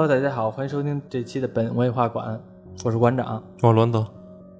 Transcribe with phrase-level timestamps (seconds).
[0.00, 2.40] Hello，大家好，欢迎收听这期的本文化馆，
[2.82, 3.44] 我是馆长。
[3.60, 4.06] 我伦德，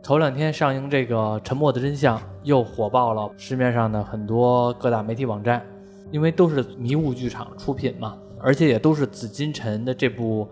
[0.02, 5.64] 头两天上映这个《沉默的真相》，又火爆了市面上的很多各大媒体网站，
[6.10, 10.46] 因为都是迷雾剧场出品嘛，而且也都是紫金陈的这部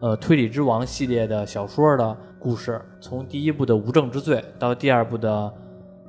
[0.00, 5.52] 呃推理之王系列的小说的故事，从第一部的无证之罪到第二部的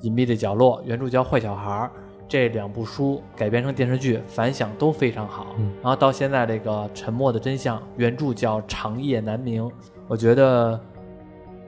[0.03, 1.91] 隐秘的角落，原著叫坏小孩儿。
[2.31, 5.47] 这两部书改编成电视剧，反响都非常好。
[5.57, 9.65] 嗯然后到现在这个《沉默的真相》，原著叫《长夜难明》，
[10.07, 10.79] 我觉得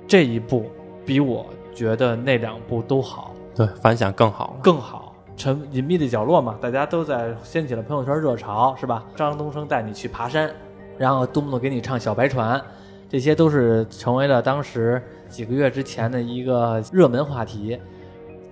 [0.08, 0.72] 这一部
[1.06, 1.46] 比我
[1.76, 4.60] 觉得那两部都好，对，反响更好了。
[4.64, 5.14] 更好。
[5.36, 9.04] 沉隐秘的角落嘛，大家都在掀起了朋友圈热潮，是吧？
[9.18, 10.50] 张东升带你去爬山，
[10.98, 12.62] 然后东东给你唱小白船，
[13.10, 17.78] 这些都是成为了当时几个月之前的一个热门话题。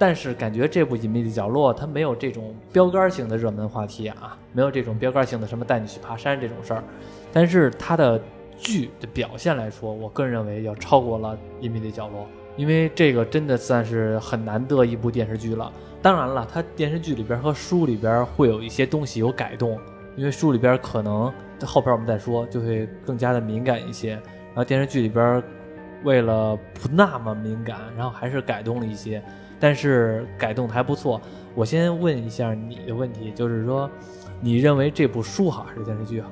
[0.02, 6.84] 但是感觉这部《隐秘的角落》它没有这种标杆性的热门话题啊，没有这种标杆性的什么带你去爬山这种事儿。
[7.32, 8.20] 但是它的
[8.58, 12.22] 剧的表现来说，我个人认为要超过了《隐秘的角落》，
[12.58, 15.72] 因为这个真的算是很难得一部电视剧了。
[16.02, 19.78] 当然了，它电视剧里边和书里边会有一些东西有改动，
[20.16, 21.32] 因为书里边可能
[21.64, 25.44] 后边我们再说就会更加的敏感一些，然后电视剧里边
[26.04, 29.22] 为了不那么敏感，然后还是改动了一些。
[29.62, 31.22] 但是改动的还不错。
[31.56, 33.90] 我先问一下你的问题，就是说，
[34.42, 36.30] 你认为这部书好还是电视剧好？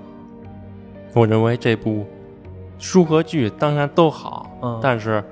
[1.13, 2.05] 我认为这部
[2.77, 5.23] 书和剧当然都好，嗯但是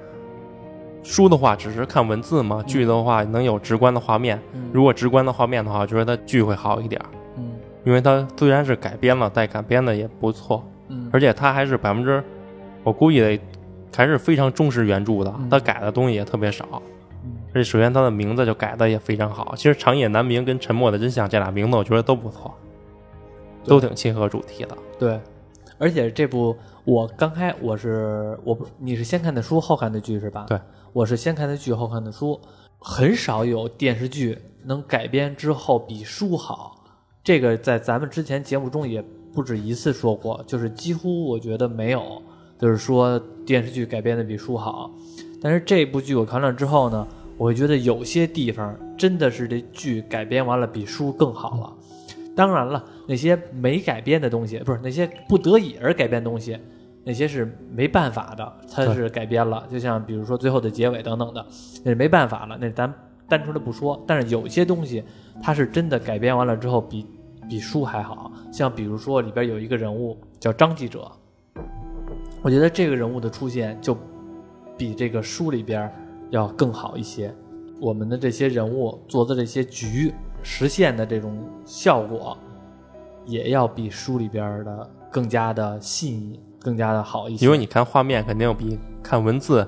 [1.04, 4.40] 书的话只是看文字嘛，剧的话能有直观的画面。
[4.54, 7.02] 嗯如果直观的画面的话，我觉得剧会好一点，
[7.38, 7.52] 嗯
[7.86, 12.22] 因为它虽然是改编了，但改编的也不错，嗯而且它还是百分之，
[12.84, 13.40] 我估计得
[13.96, 16.82] 还是非常忠实原著的嗯，它改的东西也特别少。
[17.58, 19.56] 嗯而且首先它的名字就改的也非常好。
[19.56, 22.54] 其实《长夜难明》跟《沉默的真相》这俩名字，我觉得都不错，
[23.66, 24.78] 都挺切合主题的。
[25.00, 25.20] 对，
[25.80, 30.46] 而且这部我刚开我是我不你是先看的书后看的剧是吧？
[30.48, 30.60] 对，
[30.94, 32.40] 我是先看的剧后看的书，
[32.78, 36.86] 很少有电视剧能改编之后比书好。
[37.24, 39.04] 这个在咱们之前节目中也
[39.34, 42.22] 不止一次说过，就是几乎我觉得没有，
[42.60, 44.92] 就是说电视剧改编的比书好。
[45.42, 47.08] 但是这部剧我看了之后呢，
[47.38, 51.74] 我觉得有些地方真的是这剧改编完了比书更好了。
[52.36, 56.58] 当然了，那些没改编的东西，不是那些不得已而改编的东西，
[57.04, 59.68] 那些是没办法的，它是改编了。
[59.72, 61.46] 就像比如说最后的结尾等等的，
[61.84, 62.94] 那是没办法了，那咱
[63.28, 64.04] 单纯的不说。
[64.08, 65.04] 但是有些东西，
[65.42, 67.06] 它是真的改编完了之后比
[67.50, 68.32] 比书还好。
[68.52, 71.12] 像比如说里边有一个人物叫张记者，
[72.42, 73.98] 我觉得这个人物的出现就
[74.78, 75.92] 比这个书里边
[76.30, 77.34] 要更好一些。
[77.80, 82.38] 我们的这些人物做的这些局实现的这种效果，
[83.26, 87.46] 也要比书里边的更加的细腻，更加的好一些。
[87.46, 89.68] 因为你看画面肯定比看文字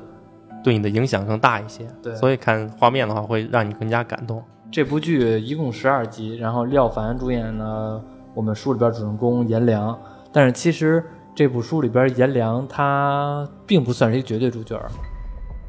[0.63, 4.43] 对你的影响更大一些，对所以看画面的话会让你更加感动。
[4.71, 8.03] 这部剧一共十二集，然后廖凡主演了
[8.33, 9.97] 我们书里边主人公颜良，
[10.31, 11.03] 但是其实
[11.35, 14.89] 这部书里边颜良他并不算是一个绝对主角儿，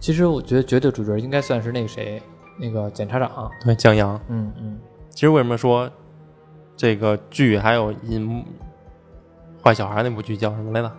[0.00, 2.20] 其实我觉得绝对主角应该算是那个谁，
[2.58, 3.50] 那个检察长。
[3.64, 4.18] 对，江阳。
[4.28, 4.78] 嗯嗯，
[5.10, 5.88] 其实为什么说
[6.74, 8.42] 这个剧还有隐
[9.62, 10.90] 坏小孩那部剧叫什么来着？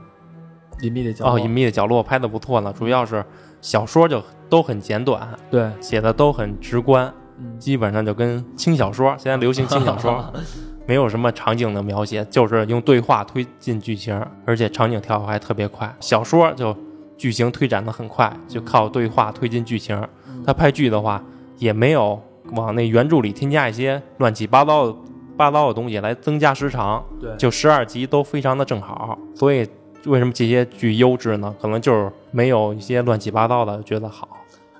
[0.82, 1.34] 隐秘的角落。
[1.34, 3.26] 哦，隐秘的角落拍的不错呢，主要是
[3.60, 10.32] 小说就都很简短，对，写的都很直观，嗯，基本上就跟轻小说，现在流行轻小说，
[10.88, 15.92] 没有什么场景的描写，就是用对话推进剧情，而且场景跳还特别快。
[16.00, 16.76] 小说就
[17.22, 19.96] 剧情推展的很快，就靠对话推进剧情。
[20.44, 21.24] 他拍剧的话，
[21.59, 22.20] 也没有
[22.54, 24.96] 往那原著里添加一些乱七八糟的
[25.38, 29.16] 八糟的东西来增加时长，对，就十二集都非常的正好。
[29.36, 29.70] 所以
[30.06, 31.54] 为什么这些剧优质呢？
[31.62, 34.28] 可能就是没有一些乱七八糟的觉得好。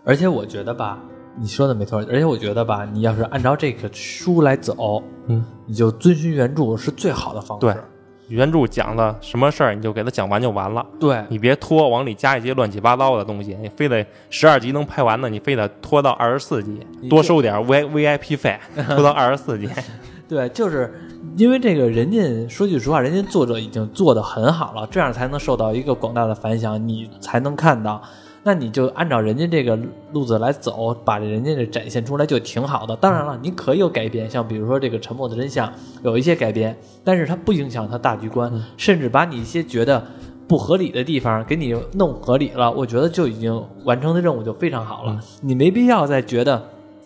[0.04, 0.98] 而且我觉得吧，
[1.38, 7.68] 你说的没错，而且我觉得吧，你要是按照这个书来走，嗯，你就遵循原著是最好的方式。
[7.68, 7.76] 对
[8.32, 10.86] 原著讲的什么事儿，你就给他讲完就完了。
[11.00, 16.80] 对你别拖，往里加一些乱七八糟的东西，你非得十二集能拍完的，你非得拖到二十四集，
[17.10, 18.58] 多收点 V V I P 费，
[18.88, 19.70] 拖到二十四集。
[20.30, 20.94] 对，就是
[21.36, 28.02] 因为这个人家说句实话，人家作者已经做得很好了，这样才能受到一个广大的反响，你才能看到。
[28.44, 29.78] 那你就按照人家这个
[30.14, 32.96] 路子来走，把人家这展现出来就挺好的。
[32.96, 35.68] 当然了，你可以有改编，像比如说这个《沉默的真相》
[36.04, 40.04] 有一些改编，但是它不影响它大局观，甚至把你一些觉得
[40.48, 45.20] 不合理的地方给你弄合理了，我觉得就已经完成的任务就非常好了。
[45.42, 46.56] 你没必要再觉得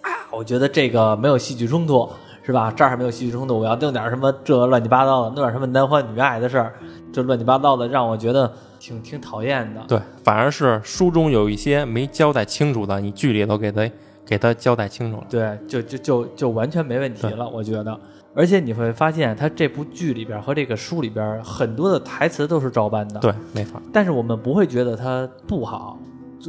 [0.01, 2.09] 啊，我觉得这个没有戏剧冲突，
[2.45, 2.71] 是吧？
[2.75, 6.73] 这儿还没有戏剧冲突，我要弄点什么这乱七八糟的，弄点什么男欢女爱的事儿，
[7.11, 9.81] 这乱七八糟的，让我觉得挺挺讨厌的。
[9.87, 13.89] 对，反而是书中有一些没交代清楚的，你剧里头给他
[14.23, 15.23] 给他交代清楚了。
[15.27, 17.99] 对，就就就就完全没问题了，我觉得。
[18.35, 23.19] 而且你会发现，他这部剧里边和这个书里边很多的台词都是照搬的。
[23.21, 23.81] 对，没错。
[23.91, 25.97] 但是我们不会觉得它不好，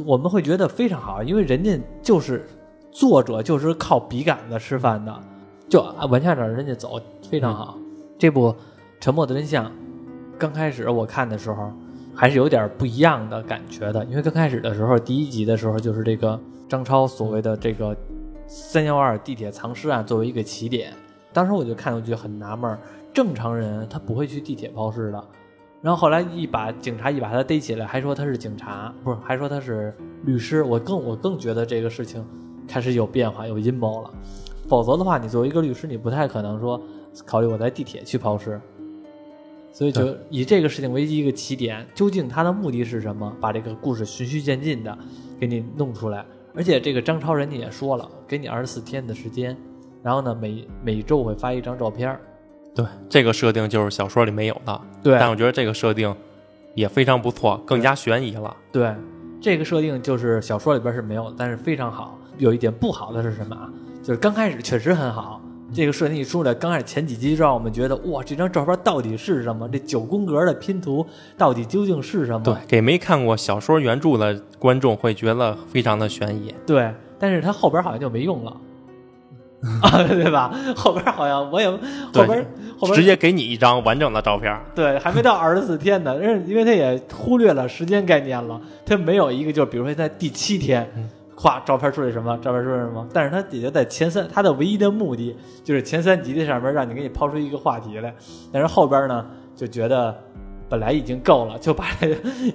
[0.05, 2.45] 我们会觉得非常好，因为人家就是
[2.91, 5.17] 作者就是靠笔杆子吃饭的，
[5.69, 6.99] 就往下着人家走，
[7.29, 7.77] 非常好。
[8.17, 8.47] 这部
[8.99, 9.65] 《沉默的真相》
[10.37, 11.71] 刚开始我看的时候
[12.15, 17.95] 还是有点不一样的感觉的，因为刚开始的时候第一集的时候就是这个张超所谓的这个
[18.47, 20.93] 三幺二地铁藏尸案作为一个起点。
[21.33, 22.75] 当时我就看，我觉得很纳闷，
[23.13, 25.23] 正常人他不会去地铁抛尸的。
[25.81, 29.93] 然后后来一把警察一把他逮起来，还说他是警察，不是，还说他是
[30.23, 30.63] 律师。
[30.63, 32.25] 我更我更觉得这个事情
[32.67, 34.11] 开始有变化，有阴谋了。
[34.67, 36.81] 否则的话，你作为一个律师，你不太可能说
[37.25, 38.59] 考虑我在地铁去抛尸。
[39.71, 43.31] 所以就以这个事情为一个起点，究竟他的目的是什么？
[43.39, 44.97] 把这个故事循序渐进的
[45.39, 46.25] 给你弄出来。
[46.55, 49.55] 而且这个张超人家也说了，给你二十四天的时间。
[50.01, 52.17] 然后呢，每每周会发一张照片
[52.73, 54.81] 对，这个设定就是小说里没有的。
[55.03, 56.15] 对，但我觉得这个设定
[56.73, 58.55] 也非常不错，更加悬疑了。
[58.71, 58.95] 对，
[59.39, 62.17] 这个设定就是小说里边是没有，但是非常好。
[62.37, 63.69] 有一点不好的是什么啊？
[64.07, 65.41] 就是刚开始确实很好，
[65.73, 69.67] 这个设定一出来，刚开始前几集就让我们觉得哇，这张照片到底是什么？
[69.67, 71.05] 这九宫格的拼图
[71.37, 72.41] 到底究竟是什么？
[72.41, 76.55] 对，给没看过小说原著的观众会觉得非常的悬疑。
[76.65, 76.89] 对，
[77.19, 78.55] 但是它后边好像就没用了。
[79.83, 80.55] 啊，对吧？
[80.73, 81.77] 后边好像我也后
[82.25, 82.47] 边
[82.79, 84.57] 后边直接给你一张完整的照片。
[84.73, 86.15] 对，还没到二十四天呢，
[86.47, 90.89] 因为他也忽略了时间概念了，他没有一个，就比如说在第七天，
[91.37, 92.37] 咵，照片出来什么？
[92.41, 93.07] 照片出来什么？
[93.13, 98.13] 但是他底下在前三，他的唯一的目的就是前三集的上面让你给你抛出一个话题来，
[98.51, 99.25] 但是后边呢
[99.55, 100.13] 就觉得。
[100.69, 101.85] 本来已经够了，就把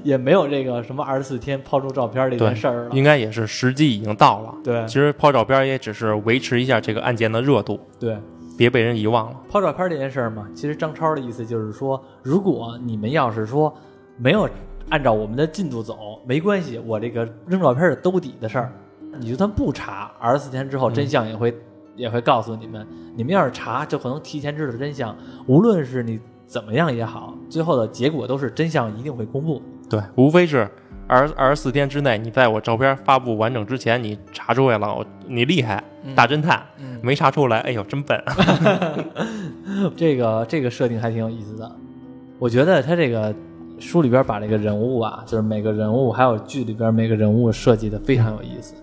[0.03, 2.91] 也没有这个什么二十四天抛出照片这件事儿了。
[2.93, 4.55] 应该也是时机已经到了。
[4.63, 7.81] 对，其实抛照片也只是维持一下这个案件的热度。
[7.99, 8.19] 对，
[8.59, 9.41] 别被人遗忘了。
[9.49, 13.75] 抛照片这件事儿嘛，其实张超的意思就是说，如果你们要是说
[14.19, 14.47] 没有
[14.91, 18.73] 按照我们的进度走，没关系，我这个扔照片是兜底的事儿。
[19.19, 21.55] 你就算不查，二十四天之后真相也会
[21.97, 22.87] 也会告诉你们。
[23.15, 25.17] 你们要是查，就可能提前知道真相。
[25.47, 26.21] 无论是你。
[26.45, 29.63] 怎么样也好，最后的结果都是真相一定会公布。
[29.89, 30.69] 对，无非是
[31.07, 35.83] 二二十四天之内，你在我照片发布完整之前，你查出来了，你厉害，
[36.15, 36.63] 大侦探。
[37.01, 38.23] 没查出来，哎呦，真笨。
[39.97, 41.75] 这个这个设定还挺有意思的。
[42.39, 43.35] 我觉得他这个
[43.83, 48.75] 书里边把这个人物啊，就是每个人物还有剧里边每个人物设计的非常有意思。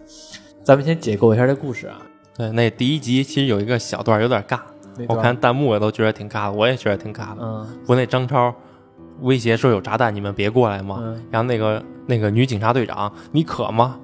[0.62, 2.02] 咱们先解构一下这故事啊。
[2.38, 4.60] 对，那第一集其实有一个小段有点尬。
[5.08, 7.38] 我看弹幕也都觉得挺尬的，我也觉得挺尬的。
[7.40, 8.54] 嗯，不，那张超
[9.22, 10.98] 威胁说有炸弹，你们别过来嘛。
[11.00, 13.98] 嗯然后那个那个女警察队长，你渴吗？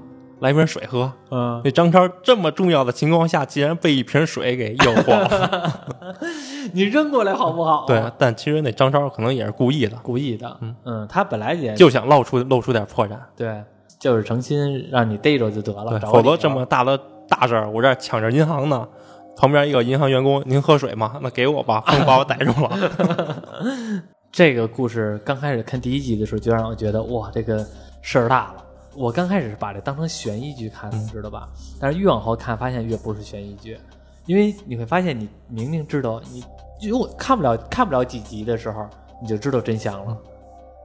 [0.45, 1.11] 来瓶水喝。
[1.31, 5.87] 嗯，那张超这么重要的情况下，竟然被一瓶水给诱惑了。
[6.73, 7.85] 你扔过来好不好？
[7.87, 10.57] 对，但其实那张超可能也是故意的，故意的。
[10.61, 13.17] 嗯嗯，他本来也就想露出露出点破绽。
[13.35, 13.63] 对，
[13.99, 15.99] 就是诚心让你逮着就得了。
[16.01, 18.87] 否则这么大的大事儿，我这抢着银行呢。
[19.37, 21.19] 旁边一个银行员工，您喝水吗？
[21.21, 22.71] 那给我吧，不把我逮住了。
[24.31, 27.61] 这个故事刚开始看第一集的时候，就让我觉得哇，这个
[28.01, 28.63] 事儿大了。
[28.95, 31.49] 我刚开始是把这当成悬疑剧看的，知道吧？
[31.79, 33.77] 但是越往后看，发现越不是悬疑剧，
[34.25, 36.43] 因为你会发现，你明明知道，你
[36.89, 38.87] 如果看不了看不了几集的时候，
[39.21, 40.17] 你就知道真相了。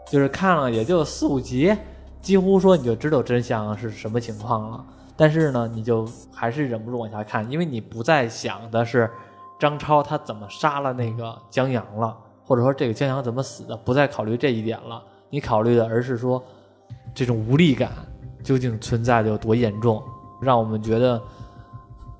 [0.06, 1.72] 就是看了也就四五集，
[2.20, 4.84] 几乎说你就知道真相是什么情况了。
[5.16, 9.08] 但是呢，你就还是忍不住往下看，因为你不再想的是
[9.58, 15.00] 张超他怎么杀了那个江阳了，或者说这个江阳怎么死的，不再考虑这一点了。
[15.28, 16.42] 你考虑的而是说
[17.14, 17.90] 这种无力感
[18.42, 20.02] 究竟存在的有多严重，
[20.40, 21.20] 让我们觉得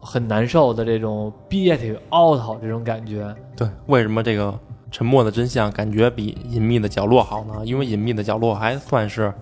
[0.00, 3.34] 很难受的这种憋屈、凹槽这种感觉。
[3.56, 4.58] 对，为什么这个
[4.90, 7.54] 沉默的真相感觉比隐秘的角落好呢？
[7.64, 9.32] 因为隐秘的角落还算是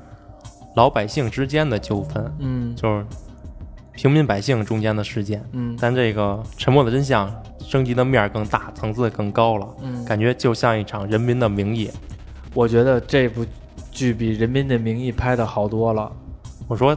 [0.76, 3.04] 老百姓之间的纠纷，嗯，就是。
[4.00, 7.28] 平民百姓中间的事件，嗯，但这个沉默的真相
[7.58, 11.90] 升级的面更大，层次更高了，嗯，感觉就像一场人民的名义。
[12.54, 13.44] 我觉得这部
[13.98, 16.12] 剧比人民的名义拍的好多了。
[16.68, 16.96] 我说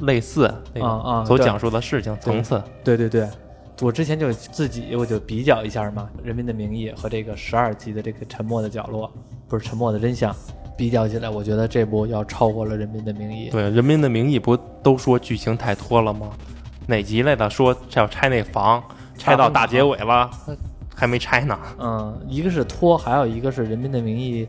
[0.00, 0.44] 类似
[0.78, 3.26] 啊啊，所讲述的事情层次，对对对，
[3.80, 9.10] 我之前就自己我就比较一下嘛，人民的名义和这个十二集的这个沉默的角落，
[9.48, 10.34] 不是沉默的真相。
[10.76, 13.48] 比较起来，我觉得这部要超过了《人民的名义》。
[13.52, 16.28] 对，《人民的名义》不都说剧情太拖了吗？
[16.86, 17.48] 哪集来的？
[17.48, 18.82] 说要拆那房，
[19.16, 20.28] 拆到大结尾了，
[20.94, 21.58] 还没拆呢。
[21.78, 24.46] 嗯，一个是拖，还有一个是《人民的名义》，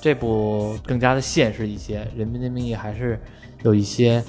[0.00, 3.20] 这部更加的现实一些，《人民的名义》还是
[3.62, 4.22] 有一些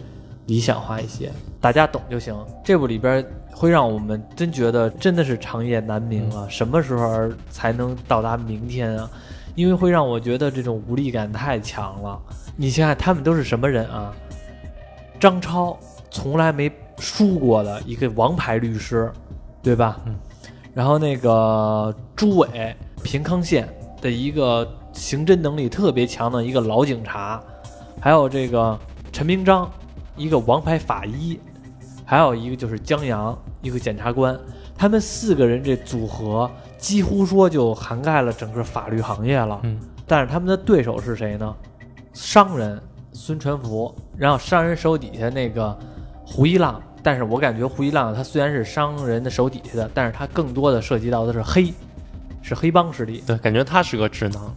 [0.48, 2.36] 理想化一些，大家懂就行。
[2.64, 9.10] 这部里边会让我们真觉得真的是长夜难明啊，什么时候才能到达明天啊？
[9.56, 12.20] 因为会让我觉得这种无力感太强了。
[12.56, 14.14] 你想想，他们都是什么人啊？
[15.20, 15.78] 张超
[16.10, 19.12] 从来没输过的一个王牌律师，
[19.62, 20.02] 对吧？
[20.06, 20.16] 嗯。
[20.74, 23.68] 然后那个朱伟，平康县
[24.02, 27.42] 的一个刑侦能力特别强的一个老警察，
[28.00, 28.78] 还有这个
[29.12, 29.70] 陈明章，
[30.16, 31.40] 一个王牌法医，
[32.06, 34.38] 还有一个就是江阳，一个检察官。
[34.78, 39.60] 他们四个人这组合，几乎说就涵盖了整个法律行业了。
[39.64, 39.80] 嗯。
[40.08, 41.56] 但是他们的对手是谁呢？
[42.14, 42.82] 商人
[43.14, 45.78] 孙传福，然后商人手底下那个
[46.26, 46.82] 胡一浪。
[47.04, 51.74] 但是我感觉胡一浪他虽然是商人的手底下的，但是他更多的涉及到的是黑，
[52.42, 53.24] 是黑帮势力。
[53.26, 54.54] 对，感觉他是个智囊。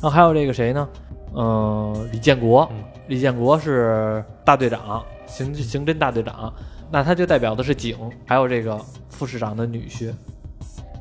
[0.00, 0.88] 然后还有这个谁呢？
[1.34, 2.70] 嗯，李建国。
[3.08, 6.52] 李建国是大队长，刑刑侦大队长。
[6.90, 7.96] 那他就代表的是警。
[8.26, 8.78] 还有这个
[9.08, 10.12] 副市长的女婿，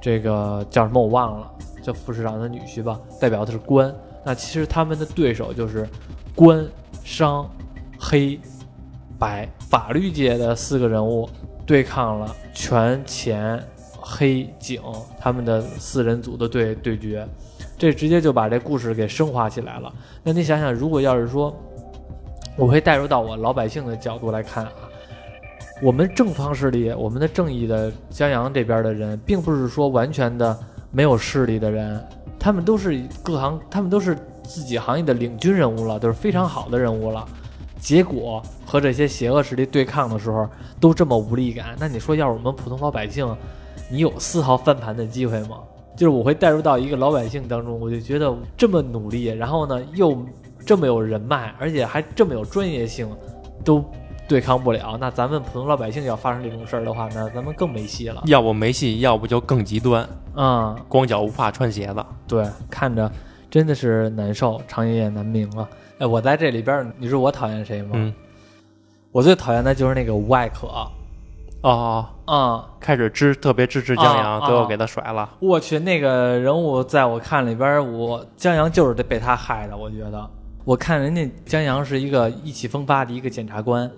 [0.01, 1.51] 这个叫什么我忘了，
[1.82, 3.94] 叫副市长的女婿吧，代表的是官。
[4.25, 5.88] 那其实他们的对手就是
[6.36, 6.66] 官、
[7.04, 7.50] 商、
[8.00, 8.39] 黑。
[9.20, 11.27] 白法律界的四个人物
[11.66, 13.60] 对抗了权钱
[14.00, 14.80] 黑警
[15.20, 17.27] 他们的四人组的对对决，
[17.77, 19.93] 这直接就把这故事给升华起来了。
[20.24, 21.55] 那你想想，如果要是说，
[22.55, 24.72] 我会带入到我老百姓的角度来看啊，
[25.81, 30.57] 我们正方势力，我们的正义的江阳这边的人，并不是说完全的
[30.89, 32.03] 没有势力的人，
[32.39, 37.24] 他们都是各行，他们都是自己行业的领军人物了，都是非常好的人物了。
[37.79, 43.38] 结果和这些邪恶势力对抗的时候都这么无力感，那你说要是我们普通老百姓，
[43.88, 45.60] 你有丝毫翻盘的机会吗？
[45.98, 50.24] 就是我会带入到一个老百姓当中，我就觉得这么努力，然后呢又
[50.63, 53.10] 这么有人脉，而且还这么有专业性，
[53.66, 53.84] 都
[54.27, 54.96] 对抗不了。
[55.01, 58.22] 那咱们普通老百姓要发生这种事儿的话，那咱们更没戏了。
[58.27, 60.08] 要不没戏，要不就更极端。
[60.36, 62.06] 嗯，光脚不怕穿鞋子。
[62.27, 63.12] 对，看着
[63.50, 65.68] 真的是难受，长夜难明啊。
[65.98, 67.92] 哎，我在这里边，你说我讨厌谁吗？
[67.94, 68.13] 嗯，
[69.12, 70.68] 我最讨厌的就是那个吴艾可。
[71.62, 75.30] 哦，嗯，开始支特别支持江阳，最后给他甩了。
[75.40, 79.76] 我去，那个人物在我看里边，我江阳就是得被他害的。
[79.76, 80.30] 我觉得，
[80.64, 83.90] 我看人家江阳是一个意气风发的一个检察官，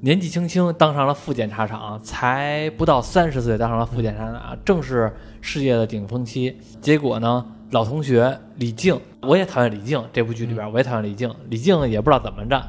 [0.00, 6.58] 年纪轻轻当上了副检察长，才不到三十岁当上了副检察长，正是事业的顶峰期。
[6.80, 7.44] 结果呢？
[7.72, 10.04] 老同学李静，我也讨厌李静。
[10.12, 11.32] 这部剧里边，我也讨厌李静。
[11.50, 12.60] 李静也不知道怎么着，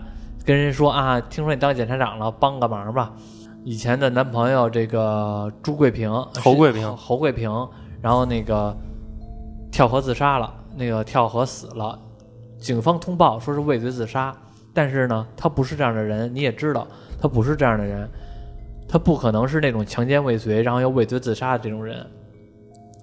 [0.46, 3.12] 跟人说啊，听说你当检察长了，帮个忙吧。
[3.63, 7.51] 以前的男朋友这个朱桂平，侯桂平，侯桂平，
[8.01, 8.75] 然后那个
[9.72, 11.98] 跳河自杀了，那个跳河死了。
[12.60, 14.36] 警方通报说是畏罪自杀，
[14.74, 16.88] 但是呢，他不是这样的人，你也知道，
[17.20, 18.10] 他不是这样的人，
[18.88, 22.03] 他不可能是那种强奸未遂然后又畏罪自杀的这种人，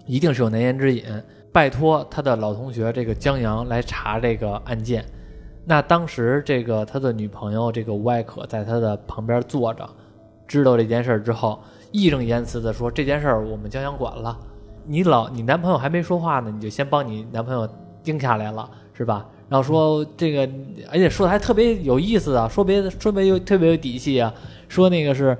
[0.06, 1.04] 一定是有难言之隐。
[1.52, 5.04] 拜托他的老同学这个江阳来查这个案件，
[5.64, 9.88] 那当时这个他的女朋友这个吴艾可在他的旁边坐着，
[10.48, 11.60] 知道这件事儿之后，
[11.92, 14.36] 义正言辞的说这件事儿我们江阳管了，
[14.86, 17.68] 你老你男朋友还没说话呢，你就先帮你男朋友
[18.02, 19.28] 盯下来了，是吧？
[19.48, 20.52] 然后说这个，
[20.90, 24.34] 而且说的还特别有意思啊，说别的说别又特别有底气啊，
[24.68, 25.38] 说那个是。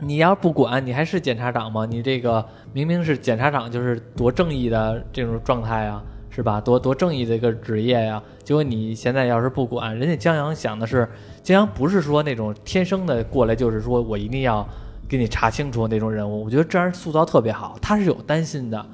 [0.00, 1.84] 你要不管，你还是检察长吗？
[1.84, 6.00] 你这个明明是检察长，就是多正义的这种状态啊，
[6.38, 6.60] 是吧？
[6.60, 8.22] 多多正义的一个职业呀。
[8.44, 11.08] 结果你现在要是不管，人家江阳想的是，
[11.42, 14.64] 江阳不是说那种天生的过来就是说我一定要
[15.08, 16.44] 给你查清楚那种人物。
[16.44, 18.86] 我觉得这样塑造特别好，他是有担心的，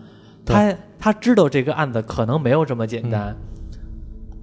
[0.46, 3.36] 他他知道这个案子可能没有这么简单。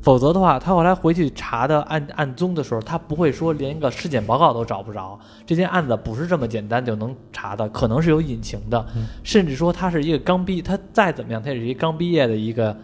[0.03, 5.19] 否则的话，他后来回去查的案案宗的时候，他不会说连一个尸检报告都找不着。
[5.45, 8.83] 这件案子不是这么简单就能查的，可能是有隐情的。
[9.23, 12.75] 甚至说他是一个刚毕，他再怎么样，他也是一刚毕业的一个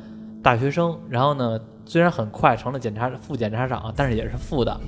[0.47, 0.97] 大学生。
[1.09, 4.79] 然后呢，虽然很快成了检察副检察长，但是也是副的。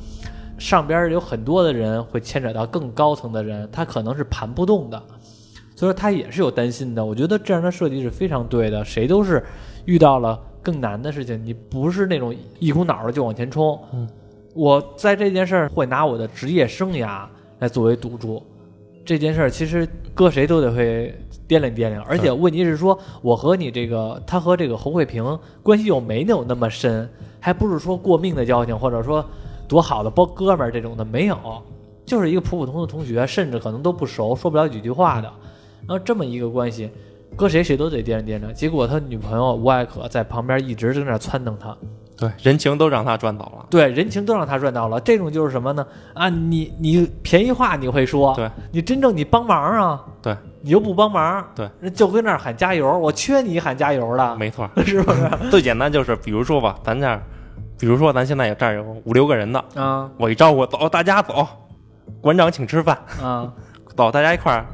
[0.57, 4.97] 上边有很多的人会牵扯到更高层的人，他可能是盘不动的。
[5.75, 7.03] 所以说他也是有担心的。
[7.03, 8.85] 我觉得这样的设计是非常对的。
[8.85, 9.43] 谁都是
[9.83, 10.39] 遇到了。
[10.61, 13.79] 更难的事情，你不是那种一股脑的就往前冲。
[13.93, 14.07] 嗯，
[14.53, 17.25] 我在这件事儿会拿我的职业生涯
[17.59, 18.41] 来作为赌注。
[19.05, 21.17] 这件事儿其实搁谁都得会
[21.49, 29.25] 掂量掂量，而且问题是说，我和你这个他和这个侯慧平关系又没有那么深，还不是说过命的交情，或者说
[29.67, 31.35] 多好的包哥们儿这种的没有，
[32.05, 35.31] 就是一个普普通通的同学，甚至可能都不熟，说不了几句话的。
[35.87, 36.87] 然后这么一个关系，
[37.35, 38.53] 搁谁谁都得掂量掂量。
[38.53, 41.75] 结果他女朋友吴艾可在旁边一直在那撺掇他，
[42.19, 43.65] 对，人情都让他赚到了。
[43.69, 44.99] 对，人情都让他赚到了。
[44.99, 45.85] 这种就是什么呢？
[46.13, 55.29] 啊，你你便宜话你会说，对，你真正你帮忙啊，对，你又不帮忙，对，人就跟那儿喊加油，我缺你喊加油的，没错， 是不是？
[55.49, 57.21] 最简单就是，比如说吧，咱这儿，
[57.79, 60.09] 比如说咱现在有这儿有五六个人的，啊。
[60.17, 61.47] 我一招呼，走，大家走，
[62.19, 63.53] 馆长请吃饭，啊，
[63.95, 64.65] 走，大家一块儿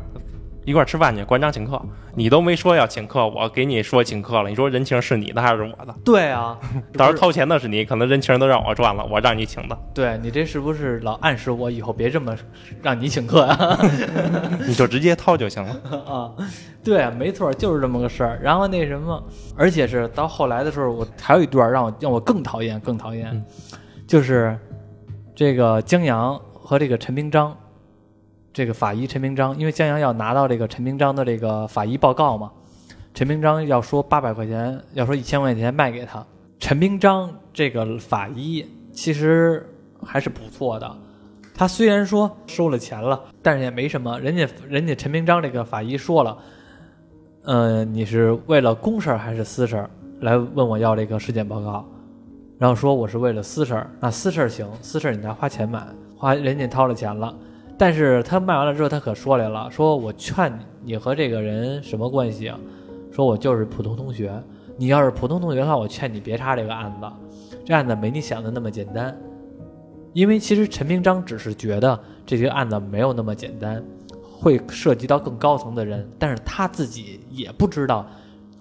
[0.65, 1.79] 一块儿吃饭去，馆长请客，
[2.15, 5.93] 你都没说要请客，我给你说请客了，你说人情是你的还是我的？
[6.03, 6.57] 对啊，
[6.97, 12.35] 到时候掏钱的是你，可能人情都让我赚了，我让你请的，对你这是不是老暗示我以后别这么
[12.81, 13.77] 让你请客啊？
[14.65, 16.03] 你就直接掏就行了。
[16.07, 16.31] 啊，
[16.83, 18.39] 对，没错，就是这么个事儿。
[18.41, 19.21] 然后那什么，
[19.57, 23.45] 而且是到后来的时候，我还有一段让我让我更讨厌，更讨厌，嗯
[24.07, 24.57] 就是
[25.35, 27.57] 这个江阳和这个陈明章，
[28.55, 32.49] 这个法医陈明章，因为江阳要拿到这个陈明章的这个法医报告嘛，
[33.13, 36.25] 陈明章要说八百块钱，要说一千块钱卖给他。
[36.57, 39.69] 陈明章这个法医其实
[40.01, 40.89] 还是不错的，
[41.53, 44.17] 他虽然说收了钱了，但是也没什么。
[44.21, 46.37] 人家人家陈明章这个法医说了，
[47.43, 49.85] 呃，你是为了公事还是私事
[50.21, 51.85] 来问我要这个尸检报告？
[52.57, 55.85] 然后说我是为了私事，那私事行，私事儿你拿花钱买，
[56.15, 57.35] 花人家掏了钱了。
[57.77, 60.51] 但是他卖完了之后，他可说来了，说我劝
[60.83, 62.57] 你，和这个人什么关系啊？
[63.11, 64.31] 说我就是普通同学，
[64.77, 69.17] 你要是普通同学的话，我劝你别查这个案子，这案子没你想的那么简单。
[70.13, 73.83] 因为其实陈明章只是觉得这个案子没有那么简单，
[74.21, 78.05] 会涉及到更高层的人，但是他自己也不知道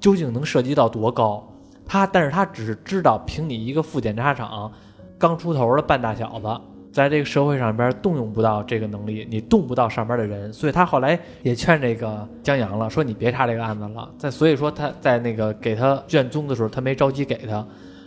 [0.00, 1.46] 究竟能涉及到多高。
[1.86, 4.72] 他，但是他只是知道，凭你一个副检察长
[5.18, 6.60] 刚出头的半大小子，
[6.94, 14.08] 在这个社会上边动用不到这个能力，你动不到上边的人，所以他后来也劝这个江阳了，说你别查这个案子了。
[14.16, 17.66] 在所以说他在那个给他卷宗的时候，他没着急给他，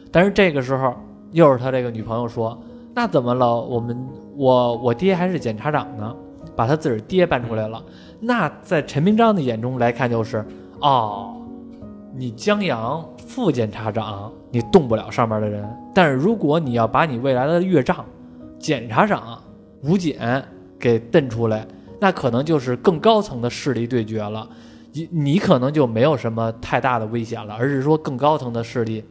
[0.09, 0.95] 但是这个时候
[1.33, 2.57] 又是他这个女朋友说，
[2.95, 3.59] 那怎么了？
[3.59, 6.15] 我们我我爹还是检察长呢，
[6.55, 7.83] 把他自个儿爹搬出来了。
[8.21, 10.45] 那在陈明章的眼中来看，就是
[10.79, 11.35] 哦，
[12.15, 18.05] 你江阳副检察长，你动不了上边的人，但是如果你要把你未来的岳丈
[18.59, 19.41] 检察长
[19.83, 20.43] 吴检
[20.79, 21.67] 给瞪出来，
[21.99, 24.47] 那可能就是更高层的势力对决了。
[24.93, 29.03] 你你可能就没有什么太大的危险了，而是说更高层的势力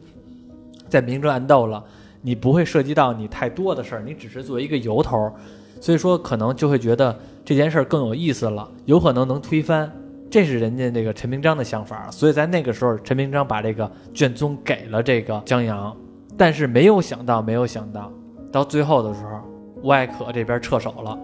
[0.89, 1.83] 在明争暗斗了。
[2.21, 5.31] 你不会涉及到你太多的事儿，你只是作为一个由头，
[5.79, 9.89] 所以说可能就会觉得这件事儿更有意思了，有可能能推翻。
[10.29, 15.95] 这是人家那个陈明章的想法，所以在那个时候，陈明章把这个卷宗给了这个江阳，
[16.35, 18.11] 但是没有想到，没有想到，
[18.51, 19.41] 到最后的时候，
[19.81, 21.17] 吴艾可这边撤手了，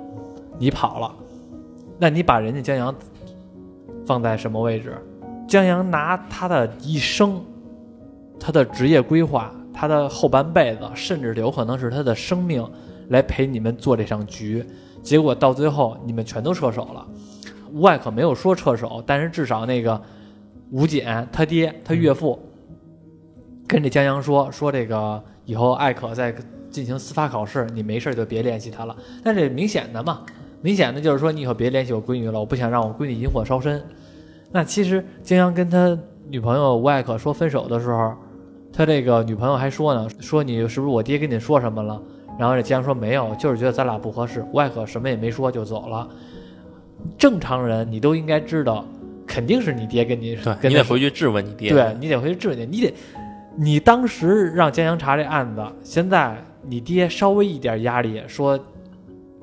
[0.58, 1.16] 你跑了，
[1.98, 2.94] 那你把人家江阳
[4.06, 4.96] 放在什么位置？
[5.48, 7.42] 江阳拿他的一生，
[8.40, 12.66] 他的职业规划，他的后半辈子，甚至有可能是他的生命，
[13.10, 14.66] 来陪你们做这场局，
[15.02, 17.06] 结果到最后你们全都撤手了。
[17.72, 20.00] 吴艾可没有说撤手，但是至少那个
[20.72, 22.40] 吴简他爹他岳父
[23.68, 26.34] 跟这江阳说说这个以后艾可在
[26.74, 28.96] 进行司法考试，你没事就别联系他了。
[29.24, 30.24] 但是明显的嘛，
[30.62, 33.82] 明显的就是说你以后别联系我闺女了，我不想让我闺女引火烧身。
[34.52, 38.14] 那其实江阳跟他女朋友吴艾可说分手的时候，
[38.74, 42.02] 他这个女朋友还说呢，说你是不是我爹跟你说什么了？
[42.40, 44.44] 然后这江阳说没有，就是觉得咱俩不合适。
[44.52, 46.10] 吴艾可什么也没说就走了。
[47.18, 48.84] 正常人你都应该知道，
[49.28, 51.70] 肯定是你爹跟你对跟你得回去质问你爹。
[51.70, 52.94] 对你得回去质问你，你得，
[53.56, 58.60] 你当时让江阳查这案子，现在你爹稍微一点压力，说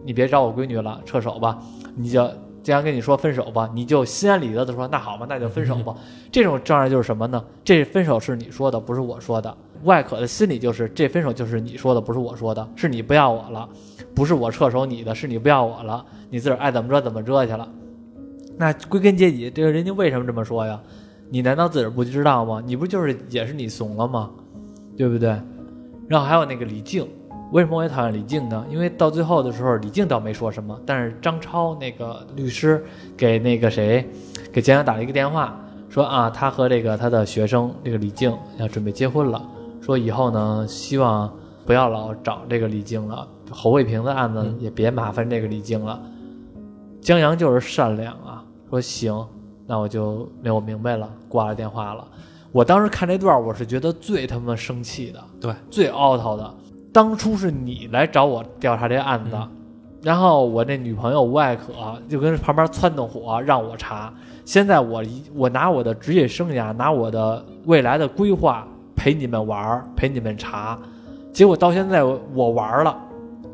[0.04, 1.58] 你别找我闺女了，撤手吧，
[1.94, 2.28] 你就
[2.62, 5.94] 既然跟你说分手吧，你就心安理得的说那好吧，那就分手吧。
[6.32, 7.42] 这种障碍就是什么呢？
[7.64, 9.56] 这分手是你说的，不是我说的。
[9.84, 13.68] 外可的心理就是这分手就是你说的，不是我说的，是你不要我了，
[14.14, 17.66] 不是我撤手你的，是你不要我了，你自个儿爱怎么着怎么着去了。
[18.58, 20.78] 那归根结底，这个人家为什么这么说呀？
[21.30, 22.62] 你难道自个儿不知道吗？
[22.66, 24.30] 你不就是也是你怂了吗？
[24.98, 25.34] 对不对？
[26.10, 27.06] 然后还有那个李静，
[27.52, 28.66] 为什么我也讨厌李静呢？
[28.68, 32.84] 因为到最后的时候，李静倒没说什么，但是张超那个律师
[33.16, 34.04] 给那个谁，
[34.52, 35.56] 给江阳打了一个电话，
[35.88, 39.40] 说啊，他和这个他的学生这个李静要准备结婚了，
[39.80, 41.32] 说以后呢，希望
[41.64, 46.02] 不要老找这个李静了，侯卫平的案子也别麻烦这个李静了。
[47.00, 49.24] 江阳就是善良啊，说行，
[49.64, 52.04] 那我就没有明白了，挂了电话了。
[52.52, 56.54] 我当时看这段，我是觉得最他妈生气的，对，最 out 的。
[56.92, 59.38] 当初是你来找我调查这案子，
[60.02, 61.72] 然后我那女朋友吴爱可
[62.08, 64.12] 就跟旁边撺掇火让我查。
[64.44, 70.76] 现在我一我拿我的职业生涯，拿我的未来的规划陪你们玩儿，陪你们查。
[71.32, 72.98] 结果到现在我我玩了，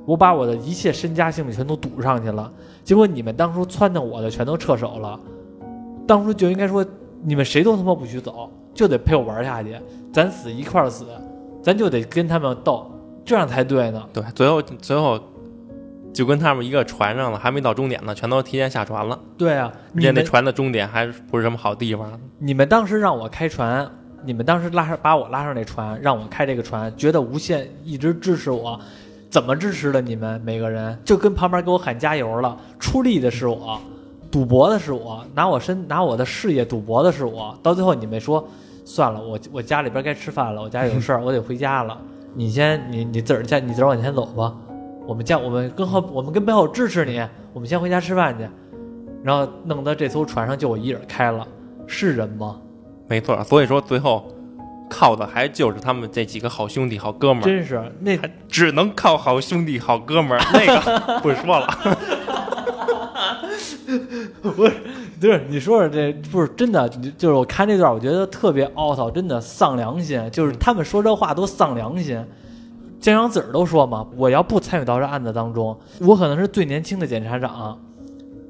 [0.07, 2.51] 我把我的一切身家性命全都赌上去了。
[2.83, 5.21] 结果你们当初撺掇我的全都撤手了，
[6.07, 6.83] 当初就应该说
[7.23, 9.75] 你们谁都他妈不许走，就得陪我玩下去，
[10.13, 11.07] 咱死一块儿死，
[11.63, 12.89] 咱就得跟他们斗，
[13.25, 14.01] 这样才对呢。
[14.13, 15.19] 对，最后最后
[16.13, 19.19] 就跟他们一个船上了，还没到终点呢，全都提前下船了。
[19.37, 22.21] 对啊，而且那船的终点还不是什么好地方。
[22.39, 23.91] 你们当时让我开船，
[24.25, 28.79] 你们当时拉上把我拉上那船，让我开这个船，觉得无限一直支持我，
[29.31, 30.01] 怎么支持的？
[30.01, 33.79] 你们每个人就跟旁边给我喊加油了，出力的是我，
[34.31, 37.57] 赌博的是我，拿我身拿我的事业赌博的是我。
[37.63, 38.47] 到最后你们说，
[38.87, 42.01] 算了，我我家里边该吃饭了，我家有事儿，我得回家了。
[42.35, 44.55] 你先你你自个儿家你自个儿往前走吧，
[45.07, 47.21] 我们家我们跟后我们跟背后支持你，
[47.53, 48.49] 我们先回家吃饭去。
[49.25, 51.45] 然后弄得这艘船上就我一人开了，
[51.89, 52.61] 是人吗？
[53.09, 54.25] 没错，所以说最后
[54.89, 60.41] 靠的还就是他们这几个好兄弟、好哥们儿，真是那只能靠好兄弟、好哥们儿。
[60.53, 61.67] 那个 不说了，
[64.43, 64.65] 不
[65.27, 72.25] 是你说说这不是真的，你就是我看这段，我觉得特别凹槽，真的丧良心，就是他们说这话都丧良心。
[72.99, 77.79] 江阳自个儿都说嘛，我要不参与到这案子当中，我可能是最年轻的检察长，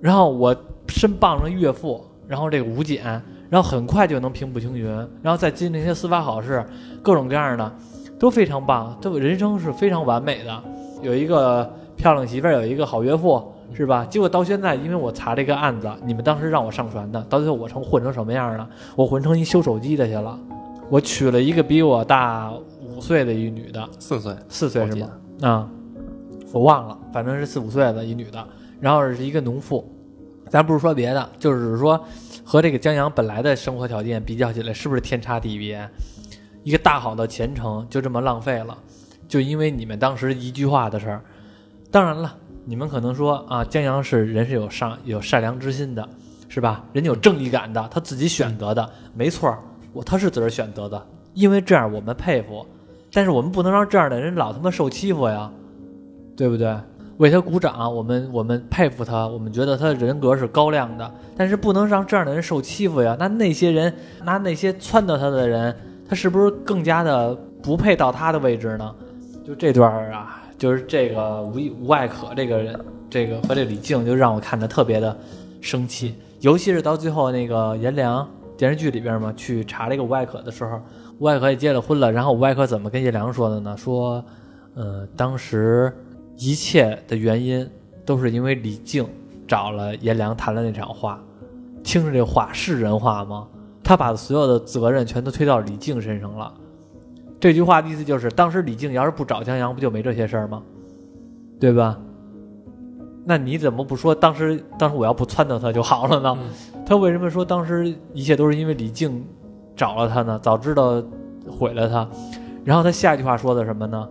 [0.00, 0.54] 然后我
[0.88, 3.04] 身傍着岳父，然后这个吴检，
[3.50, 4.86] 然后很快就能平步青云，
[5.20, 6.64] 然后再经历一些司法考试，
[7.02, 7.72] 各种各样的
[8.18, 10.62] 都非常棒，都人生是非常完美的，
[11.02, 14.06] 有一个漂亮媳妇儿，有一个好岳父，是吧？
[14.06, 18.66] 结果到现在，因为我查这个案子，你们当时让我上传的，到最后我成混成什么样了？
[18.94, 20.38] 我混成一修手机的去了，
[20.88, 25.10] 我娶了一个比我大五岁的一女的，四岁，四岁是吗？
[25.42, 25.68] 啊、
[26.52, 28.42] 我忘了，反正是四五岁的一女的，
[28.80, 29.86] 然后是一个农妇。
[30.48, 32.02] 咱不是说别的，就是说
[32.44, 35.86] 和这个江阳本来的生活条件比较起来，是不是天差地别？
[36.62, 38.78] 一个大好的前程就这么浪费了，
[39.28, 41.22] 就因为你们当时一句话的事儿。
[41.90, 42.36] 当然了，
[42.68, 46.06] 你们可能说啊，江阳是人是有善有善良之心的，
[46.48, 46.84] 是吧？
[46.92, 49.58] 人有正义感的，他自己选择的，没错儿，
[49.92, 51.00] 我他是自个儿选择的，
[51.32, 52.66] 因为这样我们佩服。
[53.12, 55.48] 但是我们不能让这样的人老他妈受欺负呀，
[56.36, 56.76] 对不对？
[57.18, 63.16] 为他鼓掌，我们我们佩服他，我们觉得他的人格是高亮的，但是不能让这样的人受欺负呀。
[63.18, 65.74] 那那些人，那那些撺掇他的人，
[66.08, 68.94] 他是不是更加的不配到他的位置呢？
[69.46, 75.16] 就这段啊，就是这个吴吴爱可这个人，这个和这李静，就让我看的特别的
[75.60, 80.80] 生气，尤其是到最后那个颜良电视剧里边嘛，去查这个吴爱可的时候，
[81.18, 83.76] 吴爱可也结了婚了，然后吴爱可怎么跟颜良说的呢？
[83.76, 84.24] 说，
[84.74, 85.92] 呃，当时
[86.38, 87.68] 一切的原因
[88.04, 89.06] 都是因为李静
[89.46, 91.22] 找了颜良谈了那场话，
[91.84, 93.46] 听着这话是人话吗？
[93.84, 96.52] 他把所有的责任全都推到李静身上了。
[97.46, 100.60] 这句话的意思就是，当时李静要是不找江阳，不就没这些事儿吗？
[101.60, 101.96] 对吧？
[103.24, 106.36] 那你怎么不说当时当时我要不撺掇他就好了呢？
[106.84, 109.24] 他为什么说当时一切都是因为李静
[109.76, 110.36] 找了他呢？
[110.42, 111.00] 早知道
[111.48, 112.08] 毁了他。
[112.64, 114.08] 然后他下一句话说的什么呢？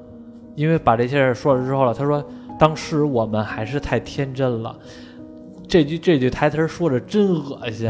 [0.55, 2.23] 因为把这些事儿说了之后了，他说
[2.57, 4.73] 当时我们还是太天真了。
[5.67, 7.89] 这句这句台词儿说的真恶心。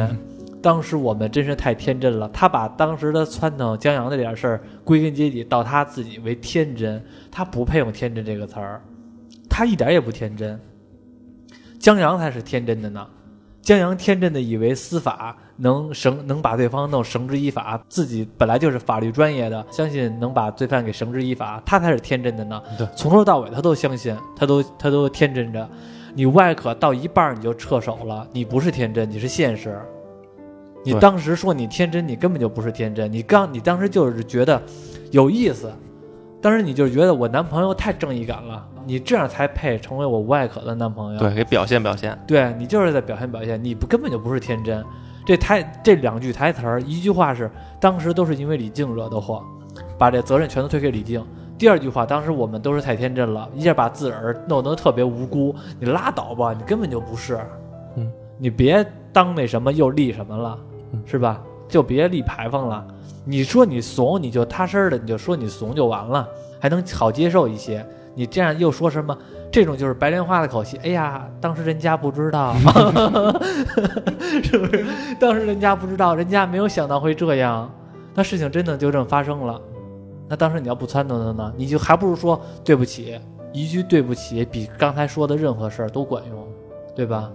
[0.65, 2.27] 当时我们真是太天真了。
[2.29, 7.05] 他把当时的撺掇江阳那点事儿，归根结底到他自己为天真。
[7.31, 8.81] 他不配用天真这个词儿，
[9.47, 10.59] 他一点也不天真。
[11.77, 13.05] 江阳才是天真的呢。
[13.61, 22.59] 江阳天真的以为司法能绳能把对方弄绳之以法，自己本来就是法律专业的，相信能把罪犯给绳之以法，他才是天真的呢。
[22.75, 25.69] 对，从头到尾他都相信，他都他都天真着。
[26.15, 29.79] 你外可到一半你就撤手了，你不是天真，你是现实。
[30.85, 34.61] 你当时说你天真，你根本就不是天真，你刚你当时就是觉得
[35.11, 35.73] 有意思，
[36.41, 41.19] 当时你就觉得我男朋友太正义感了，你这样才配成为我吴爱可的男朋友。
[41.19, 42.17] 对，给表现表现。
[42.27, 44.83] 对你就是在表现表现，你不根本就不是天真。
[45.25, 47.49] 这台这两句台词儿，一句话是
[47.81, 49.43] 当时都是因为李静惹的祸，
[49.97, 51.25] 把这责任全都推给李静。
[51.57, 55.55] 第二句话，当时我们都是太天真了，一下把自个儿弄得特别无辜。
[55.79, 57.39] 你拉倒吧，你根本就不是。
[57.95, 60.74] 嗯，你别当那什么又立什么了，嗯
[61.05, 61.41] 是吧？
[61.67, 62.85] 就别立牌坊了。
[63.23, 66.27] 你说你怂，你就踏实的，你就说你怂就完了，
[66.59, 67.85] 还能好接受一些。
[68.13, 69.17] 你这样又说什么？
[69.51, 70.77] 这种就是白莲花的口气。
[70.83, 72.53] 哎呀，当时人家不知道，
[74.43, 74.85] 是不是？
[75.19, 77.69] 当时人家不知道，人家没有想到会这样。
[78.13, 79.59] 那事情真的就这么发生了。
[80.29, 83.19] 那当时你要不撺掇他呢，你就还不如说对不起，
[83.51, 86.47] 一句对不起比刚才说的任何事儿都管用，
[86.95, 87.31] 对吧？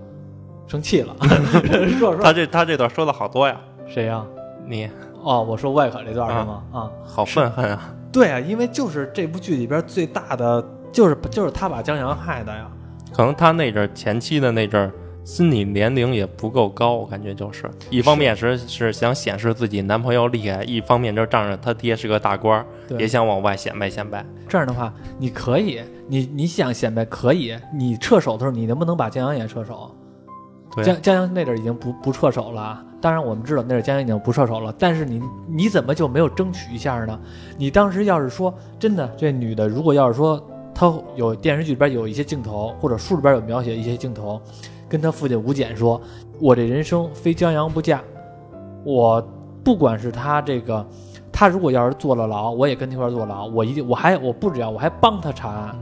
[0.71, 1.17] 生气了，
[1.99, 4.25] 说说他这他这段说的好多呀，谁呀、
[4.65, 4.89] 你
[5.21, 6.63] 哦，我说外可这段是吗？
[6.73, 7.93] 啊，好愤恨啊！
[8.13, 12.71] 对啊，因为就是这部剧里边最大的就是就是他把江阳害的呀。
[13.13, 14.93] 可能他那阵儿前期的那阵儿
[15.25, 22.65] 心理年龄也不够高，我感觉就是一方面是是想显示自己男朋友厉害，一方面就仗着他爹是个大官儿，
[22.97, 24.25] 也想往外显摆显摆。
[24.49, 29.93] 这样的话，你可以，你你想显摆可以，你撤手的时候，你能不能把江阳也撤手？
[30.77, 37.19] 江江阳那阵已经不不撤手了，当然我们知道那阵江阳已经不撤手了，但是你你怎么就没有争取一下呢？
[37.59, 40.41] 你当时要是说真的，这女的如果要是说
[40.75, 44.41] 她有电视剧里边有一些镜头，或者书里边有描写一些镜头，
[44.89, 46.01] 跟她父亲吴简说
[46.41, 48.01] ：“我这人生非江阳不嫁，
[48.85, 49.21] 我
[49.65, 50.87] 不管是他这个。”
[51.33, 53.47] 他如果要是坐了牢，我也跟他一块儿坐牢。
[53.47, 55.75] 我一定，我还我不只要，我还帮他查案。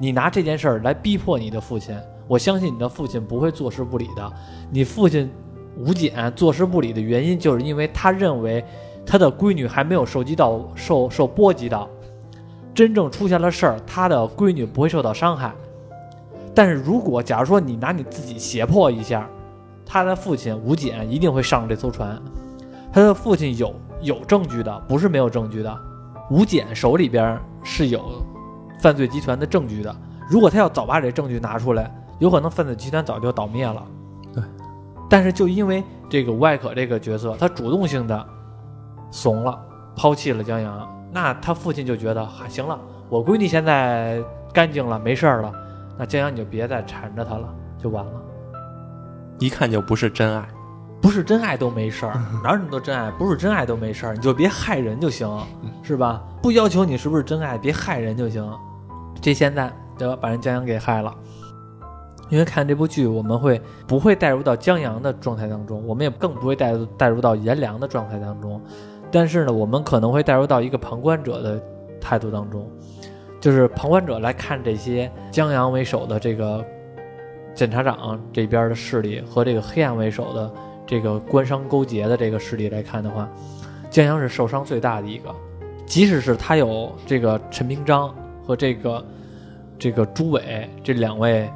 [0.00, 1.96] 你拿这件事儿来逼迫你的父亲，
[2.28, 4.32] 我相信你的父亲不会坐视不理的。
[4.70, 5.30] 你父亲
[5.76, 8.64] 吴简坐视不理的原因，就是因为他认为
[9.04, 11.88] 他的闺女还没有受及到受受波及到，
[12.74, 15.52] 真正出现了事儿，他的闺女不会受到伤害。
[16.54, 19.28] 但是如果假如说你拿你自己胁迫一下，
[19.84, 22.20] 他的父亲吴简一定会上这艘船。
[22.92, 25.80] 他的父亲有有证据的，不是没有证据的。
[26.30, 28.02] 吴简手里边是有
[28.80, 29.94] 犯罪集团的证据的。
[30.28, 33.82] 如果他要早把这证据拿出来，有可能分子集团早就倒灭了。
[34.32, 34.42] 对。
[35.08, 38.26] 但是就因为这个吴艾可这个角色，他主动性的
[39.10, 39.58] 怂了，
[39.96, 45.52] 抛弃了江阳，那他父亲就觉得，哈、行了，我闺女现在干净了，没事儿了，
[45.98, 47.48] 那江阳你就别再缠着她了，
[47.78, 48.12] 就完了。
[49.38, 50.48] 一看就不是真爱。
[50.98, 53.10] 不是真爱都没事儿，哪有那么多真爱？
[53.12, 55.30] 不是真爱都没事儿，你就别害人就行，
[55.82, 56.20] 是吧？
[56.42, 58.44] 不要求你是不是真爱，别害人就行。
[59.20, 61.14] 这现在对吧，把人江阳给害了。
[62.28, 68.60] 因为看这部剧，我们会不会带入到江阳的状态当中，我们也更不会带入带入到颜良的状态当中。
[69.10, 71.62] 但是呢，我们可能会带入到一个旁观者的
[72.00, 72.70] 态度当中，
[73.40, 76.64] 就是旁观者来看这些江阳为首的这个
[77.54, 80.52] 检察长这边的势力和这个黑暗为首的。
[80.88, 83.28] 这个官商勾结的这个势力来看的话，
[83.90, 85.34] 江阳是受伤最大的一个。
[85.84, 88.14] 即使是他有这个陈平章
[88.46, 89.04] 和这个
[89.76, 91.50] 这个朱伟这两位，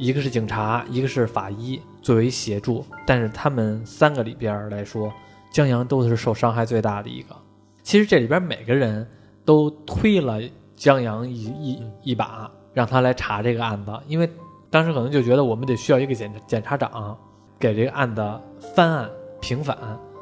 [0.00, 5.12] 一个是警察，一个是法医作为协助，但是他们三个里边来说，
[5.52, 7.36] 江阳都是受伤害最大的一个。
[7.82, 9.06] 其实这里边每个人
[9.44, 10.40] 都推了
[10.74, 14.26] 江阳一一一把，让他来查这个案子，因为
[14.70, 17.14] 当时可能就觉得我们得需要一个检检察长。
[17.58, 18.40] 给这个案子
[18.74, 19.76] 翻案平反，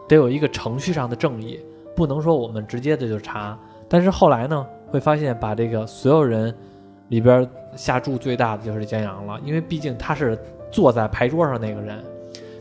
[0.08, 1.60] 得有一个程序上的正义，
[1.94, 3.56] 不能说我们直接的就查。
[3.88, 6.52] 但是后来呢，会发现把这个所有人
[7.08, 10.38] 里边下注最大的就是江阳了，因为毕竟他是
[10.70, 12.02] 坐在牌桌上那个人，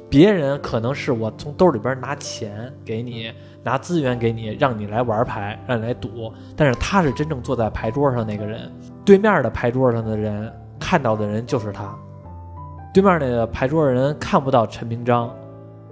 [0.10, 3.32] 别人可能是我从兜里边拿钱给你，
[3.64, 8.72] 拿资源给你，让你来玩牌，让你来赌，但是他是真正坐在牌桌上那个人，
[9.04, 11.94] 对面的牌桌上的人看到的人就是他。
[12.94, 15.30] 对面那个牌桌的人看不到陈明章，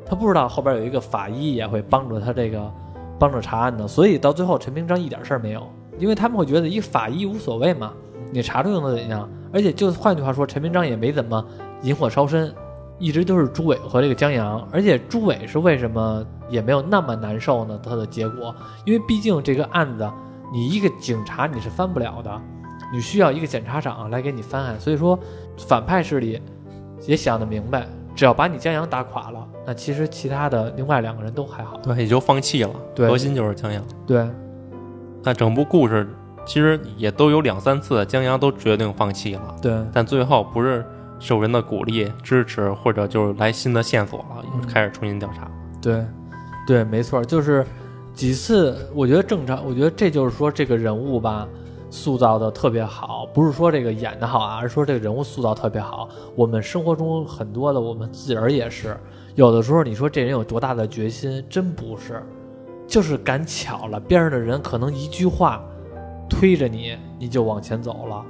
[0.06, 2.72] 他不知道后边有一个法医也会帮助他这个
[3.20, 5.68] 帮助查案的，所以到最后陈明章一点事儿没有，
[6.00, 7.94] 因为他们会觉得一法医无所谓嘛，
[8.32, 9.30] 你查出又能怎样？
[9.54, 11.46] 而且就换句话说，陈明章也没怎么
[11.84, 12.54] 引火烧身，
[13.00, 17.80] 一直都是朱伟和这个江阳，而且朱伟是为什么也没有那么难受呢？
[17.84, 18.54] 他的结果，
[18.86, 20.10] 因为毕竟这个案子
[20.52, 22.42] 你一个警察你是翻不了的，
[22.92, 25.18] 你需要一个检察长来给你翻案，所以说
[25.58, 26.42] 反派势力。
[27.06, 27.86] 也想得明白，
[28.16, 31.78] 只要把你江阳打垮了，那其实其他的另外两个人都还好。
[31.84, 32.72] 对，也就放弃了。
[32.96, 33.84] 对核心就是江阳。
[34.08, 34.28] 对，
[35.22, 36.08] 那整部故事
[36.46, 40.86] 其实也都有两三次，江阳都决定放弃了，对，但最后不是
[41.20, 45.50] 受人的鼓励支持，或者就是来新的线索了，嗯又开始重新调查。
[45.82, 46.06] 对，
[46.68, 47.66] 对，没错，就是
[48.14, 51.48] 几次，我觉得正常，我觉得这就是说这个人物吧，
[51.90, 56.10] 塑造的特别好，不是说这个演的好啊，而是说这个人物塑造特别好。
[56.36, 58.98] 我们生活中很多的，我们自个儿也是，
[59.36, 62.22] 有的时候你说这人有多大的决心，真不是，
[62.88, 65.64] 就是赶巧了，边上的人可能一句话
[66.30, 68.26] 推着你，你就往前走了。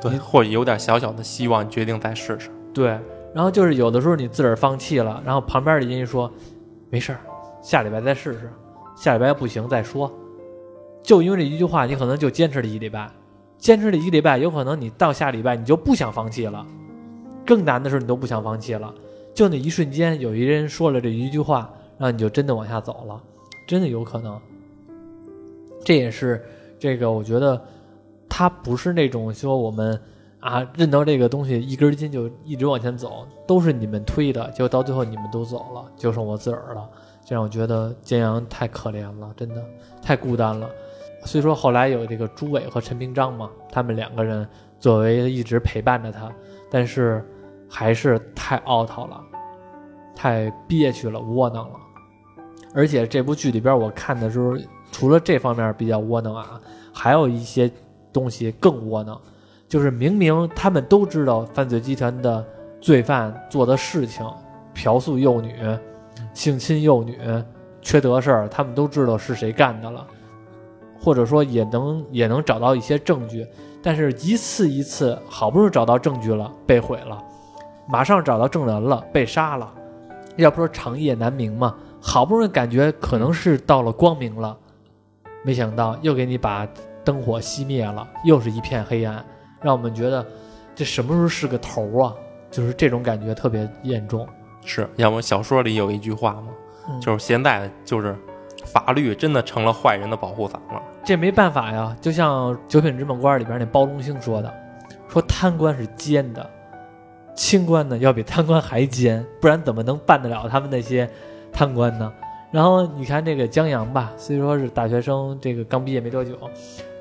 [0.00, 2.50] 对，或者有点小小的希望，决定再试试。
[2.72, 2.98] 对，
[3.34, 6.30] 然后就是有的时候你自个儿放弃了，然后旁边的人一说，
[6.90, 7.20] 没事儿，
[7.60, 8.50] 下礼拜再试试，
[8.96, 10.12] 下礼拜不行再说。
[11.02, 13.10] 就因为这一句话，你可能就坚持了一礼拜，
[13.56, 16.64] 坚持了一个礼拜，有可能你到下礼拜你就不想放弃了。
[17.46, 18.94] 更难的时候你都不想放弃了，
[19.34, 23.20] 就那一瞬间，有一人说了这一句话，然后你就真的往下走了，
[23.66, 24.38] 真的有可能。
[25.84, 26.44] 这也是
[26.78, 27.60] 这个我觉得
[28.28, 30.00] 他不是那种说我们
[30.40, 36.88] 啊认到这个东西一根筋就一直往前走，都是你们推的，结果到最后你们都走了，就剩我自个儿了，
[37.24, 39.64] 这让我觉得建阳太可怜了，真的
[40.00, 40.68] 太孤单了。
[41.24, 46.30] 虽说后来有这个朱伟和陈平章嘛，他们两个人作为一直陪伴着他，
[46.70, 47.24] 但是
[47.68, 49.20] 还是太 out 了，
[50.14, 51.74] 太憋屈了，窝囊了。
[52.72, 54.56] 而且这部剧里边我看的时候，
[54.90, 56.60] 除了这方面比较窝囊啊，
[56.92, 57.70] 还有一些
[58.12, 59.20] 东西更窝囊，
[59.68, 62.44] 就是明明他们都知道犯罪集团的
[62.80, 64.26] 罪犯做的事情，
[64.74, 65.54] 嫖宿幼女、
[66.32, 67.18] 性侵幼女、
[67.82, 70.06] 缺德事儿，他们都知道是谁干的了。
[71.00, 73.46] 或者说也能也能找到一些证据，
[73.80, 77.16] 但是一次一次好不容易找到证据了，被毁了；
[77.88, 79.72] 马上找到证人了，被杀了。
[80.36, 84.58] 要不说长夜难明嘛，好不容易感觉可能是到了光明了，
[85.48, 86.68] 没想到又给你把
[87.02, 89.24] 灯火熄灭了，又是一片黑暗，
[89.62, 90.22] 让我们觉得
[90.74, 92.12] 这什么时候是个头啊？
[92.50, 94.28] 就是这种感觉特别严重。
[94.66, 96.48] 是要么小说里有一句话嘛，
[96.90, 98.14] 嗯就是现在就是
[98.66, 100.82] 法律真的成了坏人的保护伞了。
[101.02, 104.54] 这没办法呀，就像《九品芝麻官》里边那包龙星说的，
[105.08, 106.50] 说贪官是奸的，
[107.34, 111.08] 清官呢要比贪官还奸，不然怎么能办得了他们那些
[111.50, 112.12] 贪官呢？
[112.50, 116.32] 然后你看这个江阳吧，虽说是大学生，这个刚毕业没多久，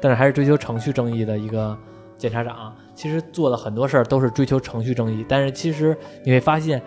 [0.02, 1.78] 但是还是追求程序正义的一个
[2.18, 2.76] 检察长。
[2.94, 6.82] 其实做的很多事儿都是追求程序正义，但是其实你会发现，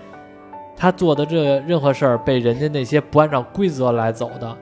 [0.76, 4.56] 他做的这任何事儿被人家那些不按照规则来走的，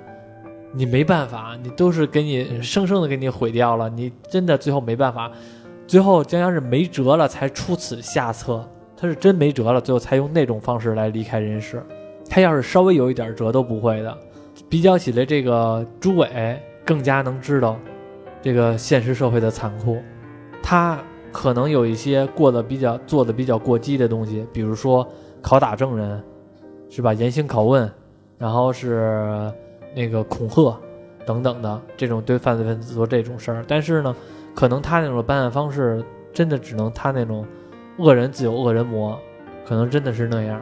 [0.73, 5.33] 你没办法，你都是给你生生的给你毁掉了，你真的最后没办法，
[5.87, 8.65] 最后江阳是没辙了才出此下策，
[8.97, 11.83] 他是真没辙了，最后才用那种方式来离开人世。
[12.29, 14.17] 他要是稍微有一点辙都不会的。
[14.69, 17.79] 比较起来，这个朱伟更加能知道
[18.43, 19.99] 这个现实社会的残酷，
[20.63, 20.99] 他
[21.33, 25.07] 可能有一些过得比较做的比较过激的东西，比如说
[25.43, 26.23] 拷打证人，
[26.91, 27.15] 是吧？
[27.15, 27.91] 严刑拷问，
[28.37, 29.51] 然后是
[29.95, 30.77] 那个恐吓
[31.25, 33.65] 等等的这种对犯罪分子做这种事儿。
[33.67, 34.15] 但是呢，
[34.55, 37.47] 可能他那种办案方式真的只能他那种
[37.99, 39.19] 恶人自有恶人磨，
[39.67, 40.61] 可能真的是那样。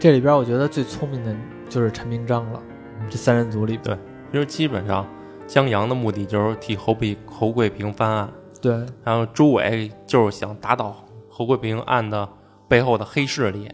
[0.00, 1.36] 这里边我觉得最聪明的
[1.68, 2.62] 就是陈明章了，
[3.10, 3.94] 这三人组里对。
[4.32, 5.06] 就是基本上
[5.46, 8.30] 江阳的目的就是替侯贵侯贵平翻案，
[8.62, 8.72] 对
[9.04, 10.96] 然后朱伟就是想打倒
[11.28, 12.26] 侯贵平案的
[12.66, 13.70] 背后的黑势力，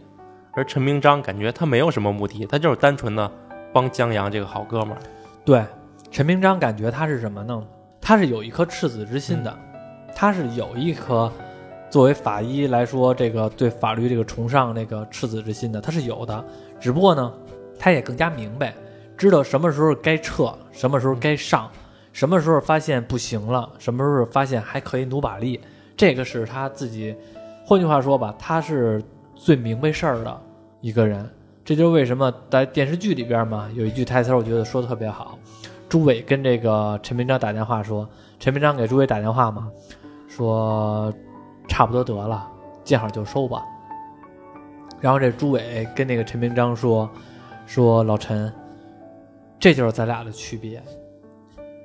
[0.51, 3.31] 而陈明章感觉他没有什么目的，他就是单纯的
[3.71, 4.97] 帮江阳这个好哥们儿。
[5.45, 5.63] 对，
[6.11, 7.63] 陈明章感觉他是什么呢？
[8.01, 9.57] 他是有一颗赤子之心的，
[10.13, 11.31] 他是有一颗
[11.89, 16.43] 作为法医来说，这个对法律这个崇尚那个赤子之心的，他是有的。
[16.79, 17.33] 只不过呢，
[17.79, 18.73] 他也更加明白，
[19.17, 21.69] 知道什么时候该撤，什么时候该上，
[22.11, 25.59] 什么时候发现不行了，什么时候发现还可以努把力，
[25.95, 27.15] 这个是他自己。
[27.65, 29.01] 换句话说吧，他是
[29.33, 30.41] 最明白事儿的
[30.81, 31.29] 一个人。
[31.65, 35.37] 这就是为什么在电视剧里边嘛，有一句台词，我觉得说的特别好。
[35.89, 38.07] 朱伟跟这个陈明章打电话说，
[38.39, 39.69] 陈明章给朱伟打电话嘛，
[40.29, 41.13] 说
[41.67, 42.47] 差不多得了，
[42.83, 43.63] 见好就收吧。
[44.99, 47.09] 然后这朱伟跟那个陈明章说，
[47.65, 48.51] 说老陈，
[49.59, 50.81] 这就是咱俩的区别，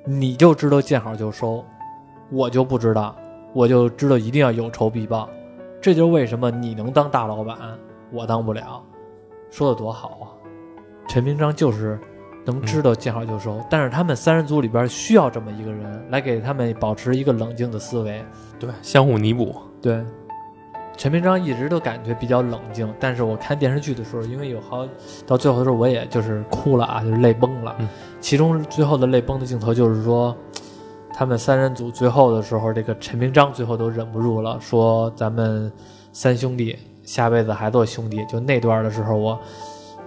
[0.05, 1.63] 你就知道见好就收，
[2.31, 3.15] 我就不知道，
[3.53, 5.29] 我就知道一定要有仇必报。
[5.79, 7.57] 这就是为什么你能当大老板，
[8.11, 8.81] 我当不了。
[9.51, 10.25] 说的多好啊！
[11.07, 11.99] 陈明章就是
[12.45, 18.25] 能知道见好就收，但是他们三人组里边需要这么一个人来给他们保持一个冷静的思维。
[18.57, 19.55] 对，相互弥补。
[19.83, 20.01] 对，
[20.95, 24.87] 陈明章一直都感觉比较冷静，但是我看电视剧的时候，因为有好
[25.27, 27.75] 到最后的时候，我也就是哭了啊，就是泪崩了。
[27.79, 27.89] 嗯
[28.21, 30.33] 其中最后的泪崩的镜头就是说，
[31.13, 35.69] 他们三人组最后的时候，这个陈明章最后都忍不住了，说咱们
[36.13, 38.25] 三兄弟下辈子还做兄弟。
[38.25, 39.37] 就那段的时候，我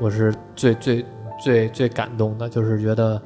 [0.01, 1.05] 我是最最
[1.39, 3.21] 最最感动的，就是觉得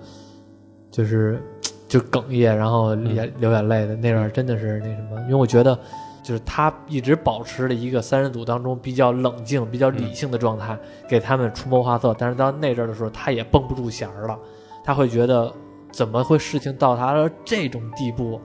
[0.91, 1.41] 就是
[1.87, 5.79] 就哽咽，然后眼流眼泪的那段，真的是那什么，因为我觉得。
[6.23, 12.15] 就是他一直保持了一个三人组当中比较冷静、比较理性的状态，给他们出谋划策。
[12.19, 14.39] 但是到那阵的时候，他也绷不住弦儿了，
[14.85, 15.53] 他会觉得
[15.91, 18.41] 怎么会事情到达了这种地步，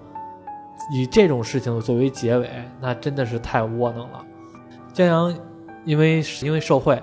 [0.92, 2.50] 以这种事情作为结尾，
[2.80, 4.26] 那真的是太窝囊了。
[4.94, 5.38] 江阳
[5.84, 7.02] 因为因为受贿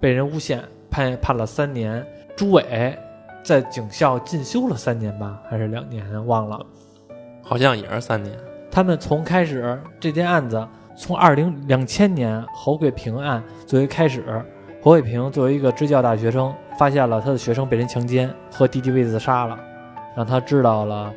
[0.00, 2.04] 被人诬陷，判判了三年。
[2.36, 2.98] 朱伟
[3.44, 6.58] 在警校进修了三年吧，还是两年，忘了。
[7.42, 8.36] 好像也是三年。
[8.74, 10.66] 他们从开始这件案子，
[10.96, 14.44] 从二零两千年侯贵平案作为开始，
[14.82, 19.56] 侯贵平作为一个支教大学生，发现了他的学生被人强奸和弟弟被自杀了，
[20.16, 21.14] 让他知道了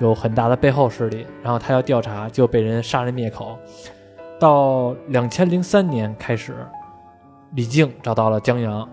[0.00, 3.56] 有很大的背后势力，然后他要调查，就被人杀人灭口。
[4.40, 6.56] 到两千零三年开始，
[7.52, 8.88] 李靖找到了江阳，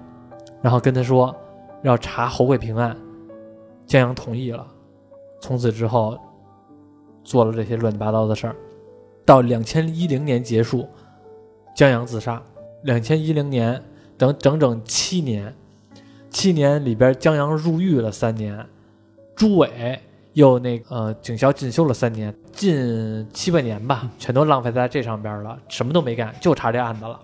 [0.62, 1.36] 然后跟他说
[1.82, 2.95] 要查侯贵平案，
[3.88, 4.64] 江阳同意了。
[5.41, 6.16] 从此之后，
[7.28, 8.56] 做了这些乱七八糟的事儿。
[9.26, 10.88] 到两千一零年结束，
[11.76, 12.42] 江阳自杀。
[12.84, 13.84] 两千一零年
[14.18, 15.54] 等整整七年，
[16.30, 18.66] 七年里边江阳入狱了三年，
[19.36, 20.00] 朱伟
[20.32, 27.20] 又那呃警校进修了三年，近七八年吧，全都浪费在这上边了，什么都没干，就查这案子了。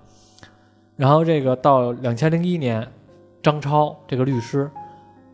[0.97, 2.85] 然后这个到两千零一年，
[3.41, 4.69] 张超这个律师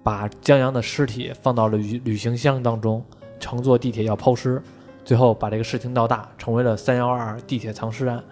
[0.03, 3.03] 把江阳的尸体放到了旅旅行箱当中，
[3.39, 4.61] 乘坐地铁要抛尸，
[5.05, 8.23] 最后把这个事情闹大，成为了三幺二地铁藏尸案。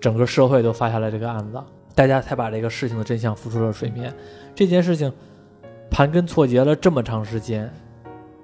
[0.00, 1.62] 整个社会都发下来这个案子，
[1.94, 4.12] 大家才把这个事情的真相浮出了水面。
[4.54, 5.12] 这件事情
[5.90, 7.72] 盘根错节了这么长时间，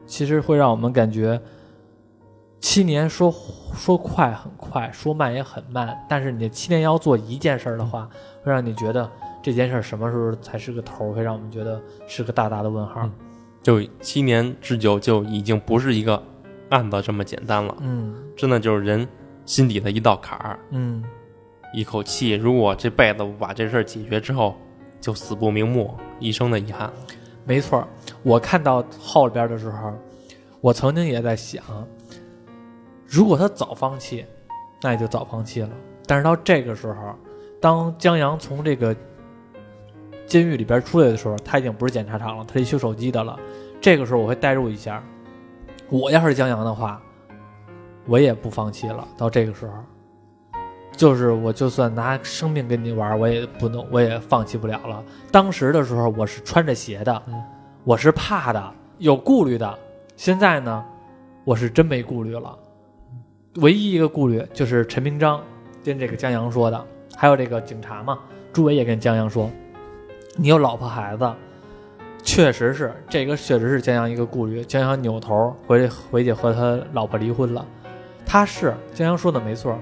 [0.06, 1.40] 其实会让我们感觉
[2.60, 3.34] 七年说
[3.74, 5.98] 说快很快，说慢也很慢。
[6.08, 8.08] 但是你七年要做一件事儿的话，
[8.44, 9.10] 会让你觉得
[9.42, 11.12] 这件事什么时候才是个头？
[11.12, 13.10] 会让我们觉得是个大大的问号。
[13.62, 16.22] 就七年之久，就已经不是一个
[16.70, 17.76] 案子这么简单了。
[17.80, 19.06] 嗯真的就是人
[19.44, 21.02] 心底的一道坎儿，嗯
[21.74, 22.32] 一口气。
[22.32, 24.54] 如果这辈子不把这事儿解决之后，
[25.00, 26.90] 就死不瞑目，一生的遗憾。
[27.44, 27.86] 没错，
[28.22, 29.92] 我看到后边的时候，
[30.60, 31.62] 我曾经也在想，
[33.06, 34.24] 如果他早放弃，
[34.82, 35.70] 那也就早放弃了。
[36.06, 37.14] 但是到这个时候，
[37.60, 38.94] 当江阳从这个
[40.28, 43.36] 监狱里边出来的时候，他已经不是检察长了，他是修手机的了。
[43.80, 45.02] 这个时候我会代入一下，
[45.88, 47.00] 我要是江阳的话，
[48.06, 49.08] 我也不放弃了。
[49.16, 49.72] 到这个时候，
[50.92, 55.02] 就是我就算拿生命跟你玩，我也不能，我也放弃不了了。
[55.32, 57.42] 当时的时候，我是穿着鞋的，嗯
[57.84, 59.78] 我是怕的，有顾虑的。
[60.14, 60.84] 现在呢，
[61.44, 62.58] 我是真没顾虑了。
[63.56, 65.40] 唯一一个顾虑就是陈明章
[65.82, 68.18] 跟这个江阳说的，还有这个警察嘛，
[68.52, 69.50] 朱伟也跟江阳说，
[70.40, 71.28] 你有老婆孩子，
[72.22, 74.64] 确实是这个，确实是江阳一个顾虑。
[74.64, 77.66] 江阳扭头回回去和他老婆离婚了，
[78.24, 79.76] 他是江阳说的没错，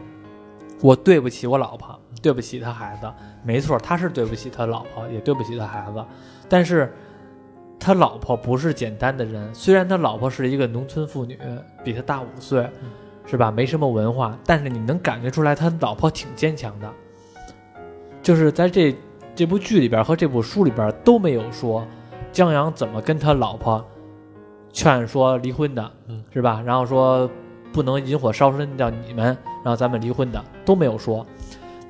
[0.80, 3.12] 我对不起我老婆，对不起他孩子，
[3.44, 6.02] 没错，他是对不起他老婆，也对不起他孩子，
[6.48, 6.90] 但是
[7.78, 11.38] 他老婆不是简单的人，虽然他老婆是一个农村妇女，
[11.84, 12.66] 比他大五岁，
[13.26, 13.50] 是吧？
[13.50, 16.90] 没什么文化，但是你能感觉出来他老婆挺坚强的，
[18.22, 18.96] 就是在这
[19.36, 21.86] 这部剧里边和这部书里边都没有说
[22.32, 23.84] 江阳怎么跟他老婆
[24.72, 26.62] 劝说离婚的，嗯是吧？
[26.64, 27.30] 然后说
[27.70, 29.26] 不能引火烧身叫你们，
[29.62, 31.24] 然后咱们离婚的都没有说，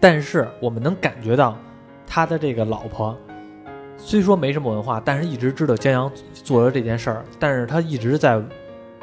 [0.01, 1.57] 但是我们能感觉到
[2.05, 3.17] 他的这个老婆
[3.97, 8.43] 虽说没什么文化，但是一直知道江阳做了这件事儿，但是他一直在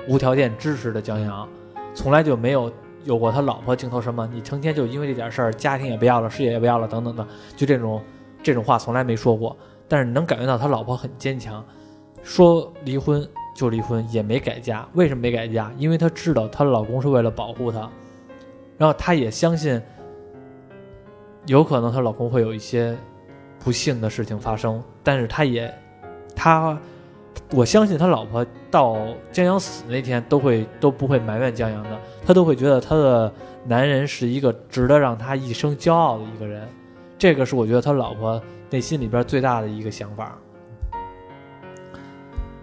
[0.09, 1.47] 无条件支持着江阳，
[1.93, 2.69] 从来就没有
[3.05, 7.25] 有过他老婆镜头什么你成天就因为这点事儿，家庭也不要了，事业也不要了，等等的，
[7.55, 8.01] 就这种
[8.43, 9.57] 这种话从来没说过。
[9.87, 11.63] 但是能感觉到他老婆很坚强，
[12.23, 14.87] 说离婚就离婚，也没改嫁。
[14.93, 15.71] 为什么没改嫁？
[15.77, 17.87] 因为她知道她老公是为了保护她，
[18.77, 19.79] 然后她也相信，
[21.45, 22.97] 有可能她老公会有一些
[23.59, 25.71] 不幸的事情发生，但是她也，
[26.35, 26.75] 她，
[27.51, 28.97] 我相信她老婆到
[29.31, 33.31] 江阳死那天都会都不会埋怨江阳的，她都会觉得她的
[33.65, 36.67] 男人是一个值得让她一生骄傲的一个人，
[37.23, 40.37] 这个是我觉得他老婆内心里边最大的一个想法。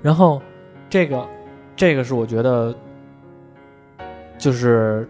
[0.03, 0.43] 然后，
[0.91, 1.27] 这个，
[1.75, 2.75] 这个是我觉得，
[4.37, 5.09] 就是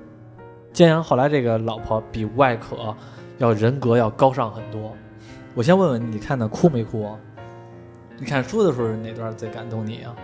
[0.73, 2.95] 江阳后来这个老婆比吴艾可
[3.39, 4.97] 要人格要高尚很多。
[5.57, 7.11] 我先问问你，你看的哭没哭？
[8.21, 10.15] 你看书的时候哪段最感动你啊？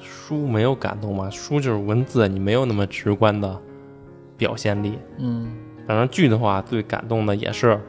[0.00, 3.58] 书没有感动吗，书就是文字，你没有那么直观的
[4.36, 4.98] 表现力。
[5.16, 5.50] 嗯
[5.86, 7.80] 反正剧的话，最感动的也是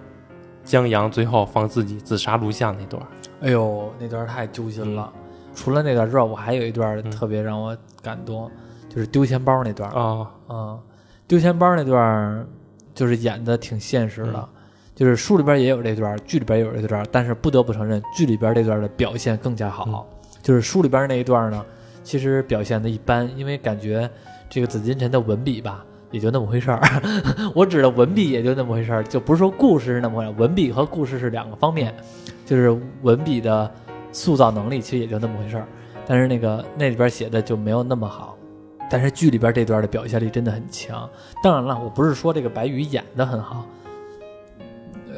[0.63, 3.07] 江阳最后放自己自杀录像那段儿。
[3.41, 5.11] 哎呦，那段太揪心了。
[5.53, 8.49] 除了那段之外，我还有一段嗯特别让我感动，
[8.87, 9.89] 就是丢钱包那段。
[9.91, 10.79] 啊，啊，
[11.27, 12.47] 丢钱包那段儿
[12.93, 14.49] 就是演的挺现实的，
[14.95, 20.07] 就是书里边也有这段儿，剧里边也有这段儿，但是不得不承认，剧里边这段儿的表现更加好。
[20.41, 21.65] 就是书里边那一段儿呢，
[22.03, 24.09] 其实表现的一般，因为感觉
[24.49, 26.81] 这个紫金城的文笔吧，也就那么回事儿。
[27.55, 31.93] 我指的文笔也就那么回事儿，就不是说故事是那么回事儿，文笔和故事是两个方面，
[32.45, 33.69] 就是文笔的
[34.11, 35.67] 塑造能力其实也就那么回事儿，
[36.05, 38.37] 但是那个那里边写的就没有那么好。
[38.89, 41.09] 但是剧里边这段的表现力真的很强。
[41.41, 43.65] 当然了，我不是说这个白宇演的很好，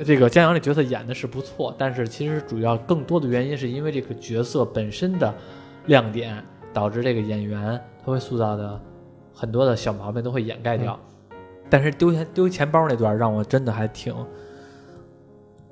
[0.05, 5.33] 这个江阳这角色演的是不错，但是其实主要更多的原因是因为这个角色本身的
[5.87, 8.79] 亮点，导致这个演员他会塑造的
[9.34, 10.99] 很多的小毛病都会掩盖掉。
[11.69, 14.13] 但是丢钱丢钱包那段让我真的还挺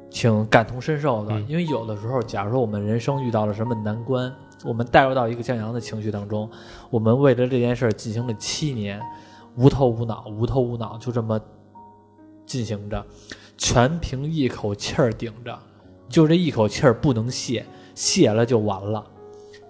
[0.10, 4.34] 挺感同身受的，嗯因为有的时候，假如说我们人生遇到了什么难关，
[4.66, 6.50] 我们带入到一个江阳的情绪当中，
[6.90, 9.00] 我们为了这件事儿进行了七年，
[9.56, 11.40] 无头无脑，无头无脑，就这么
[12.46, 13.06] 进行着，
[13.58, 15.58] 全凭一口气儿顶着，
[16.10, 19.06] 就这一口气儿不能泄，泄了就完了，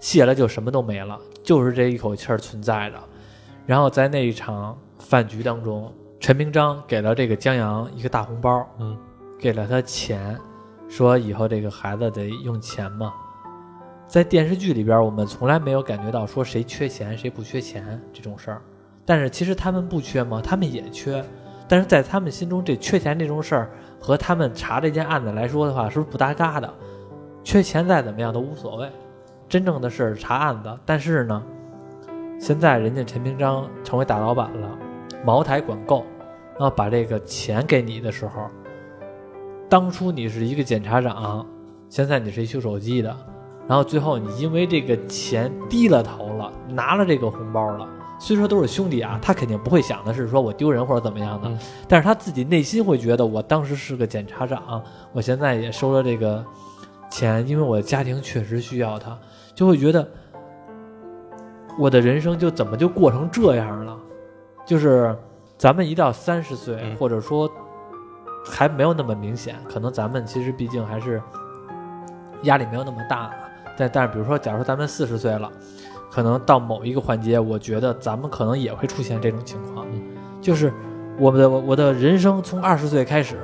[0.00, 2.98] 泄了就什么都没了，就是这一口气儿存在着。
[3.66, 8.96] 然后在那一场饭局当中，陈明章给了这个江阳一个大红包，嗯，
[9.38, 10.38] 给了他钱，
[10.88, 13.12] 说以后这个孩子得用钱嘛。
[14.06, 18.62] 在电视剧里边，我们从来没有感觉到说谁缺钱谁不缺钱这种事儿，
[19.06, 20.40] 但是其实他们不缺吗？
[20.44, 21.24] 他们也缺，
[21.66, 26.74] 但是在他们心中，这缺钱这种事儿和他们查这件案子来说的话，是不是不搭嘎的？
[27.42, 28.90] 缺钱再怎么样都无所谓，
[29.48, 30.78] 真正的是查案子。
[30.84, 31.42] 但是呢，
[32.42, 34.68] 现在人家陈平章成为大老板了，
[35.24, 36.04] 茅台管够，
[36.58, 38.48] 然后把这个钱给你的时候，
[39.68, 41.46] 当初你是一个检察长，
[41.88, 43.16] 现在你是一修手机的，
[43.68, 47.88] 然后最后你因为这个钱低了头了，拿了这个红包了。
[48.18, 54.82] 虽说都是兄弟啊，他肯定不会想的是说我丢人或者怎么样的，嗯但是他自己内心会觉得，我当时是个检察长，
[55.12, 56.44] 我现在也收了这个
[57.08, 59.16] 钱，因为我的家庭确实需要他，
[59.54, 60.08] 就会觉得
[61.78, 63.96] 我的人生就怎么就过成这样了？
[64.64, 65.16] 就是
[65.58, 67.50] 咱们一到三十岁，嗯或者说
[68.44, 71.20] 还没有那么明显，可能咱们其实毕竟还是
[72.42, 73.30] 压力没有那么大。
[73.76, 75.50] 但但是比如说，假如说咱们四十岁了，
[76.10, 80.02] 可能到某一个环节，我觉得咱们可能也会出现这种情况，嗯
[80.40, 80.72] 就是
[81.18, 83.36] 我们的我的人生从二十岁开始，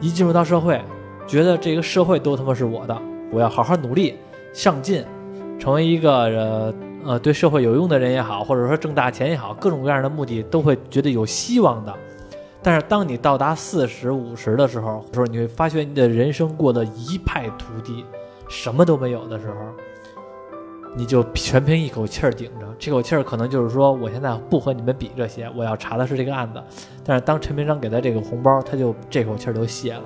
[0.00, 0.80] 一进入到社会，
[1.26, 2.96] 觉得这个社会都他妈是我的，
[3.30, 4.16] 我要好好努力
[4.52, 5.04] 上进，
[5.58, 6.74] 成为一个呃
[7.08, 11.94] 呃对社会有用的人也好，或者说挣大钱也好，各种各样的目的都会觉得有希望的。
[12.62, 18.04] 但是当你到达四十五十的时候，时候你会发现你的人生过得一败涂地，
[18.46, 19.54] 什么都没有的时候，
[20.94, 22.66] 你就全凭一口气儿顶着。
[22.78, 26.62] 这口气儿可能就是说，我现在不和你们比这些，我要查的是这个案子。
[27.02, 30.02] 但是当陈明章给他这个红包，他就这口气儿就泄了。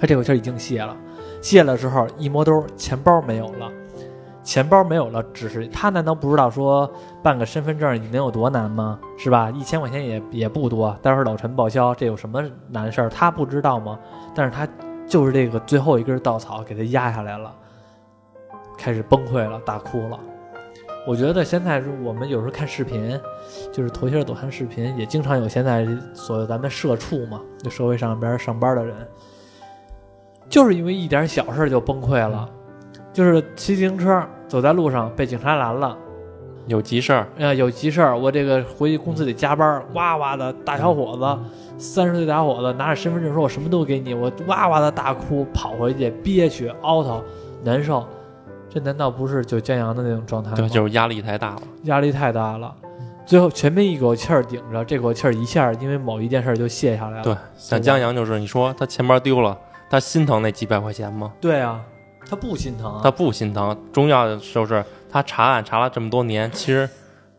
[0.00, 0.96] 他这口气儿已经泄了，
[1.42, 3.70] 泄了之后一摸兜，钱包没有了。
[4.42, 6.90] 钱包没有了，只是他难道不知道说
[7.22, 8.98] 办个身份证你能有多难吗？
[9.16, 9.50] 是吧？
[9.50, 13.08] 一千块钱也也不多，待会儿老陈报销，这有什么难事儿？
[13.08, 13.98] 他不知道吗？
[14.34, 14.66] 但是他
[15.06, 17.54] 就是这个最后一根稻草给他压下来了，
[18.76, 20.18] 开始崩溃了，大哭了。
[21.04, 23.20] 我觉得现在是我们有时候看视频，
[23.72, 28.96] 就是头些抖音视频，也经常有现在所谓咱们社畜嘛，就社会上边上班的人，
[30.48, 32.48] 就是因为一点小事就崩溃了，
[33.12, 35.96] 就是骑自行车走在路上被警察拦了，
[36.66, 41.38] 有急事儿，呃，有急事儿，我这个回去公司得加班儿，哇哇的大小伙子，
[41.78, 47.22] 三十岁大小伙子拿着身份证说我什么都给你，我哇哇的大哭，跑回去憋屈凹头
[47.62, 48.06] 难受，
[48.70, 50.56] 这难道不是就江阳的那种状态吗？
[50.56, 51.62] 对，就是压力太大了。
[51.84, 52.74] 压力太大了，
[53.26, 57.24] 最后全凭一口气儿顶着，这口气儿一下因为某一件事儿就卸下来了。
[57.24, 59.58] 对，像江阳就是，你说他钱包丢了，
[59.90, 61.32] 他心疼那几百块钱吗？
[61.40, 61.80] 对啊，
[62.28, 63.76] 他不心疼啊，他不心疼。
[63.92, 66.88] 重要的就是他查案查了这么多年，其实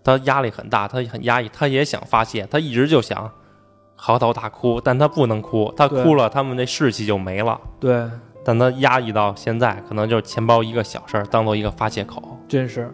[0.03, 3.29] 他压力很大，他很压抑，他也想发泄，他一直就想
[3.95, 7.59] 嚎啕大哭，但他不能哭，他哭了，他们那士气就没了。
[7.79, 8.05] 对，
[8.43, 12.37] 但他压抑到现在，可能就是钱包一个小事儿，当做一个发泄口。
[12.47, 12.91] 真是，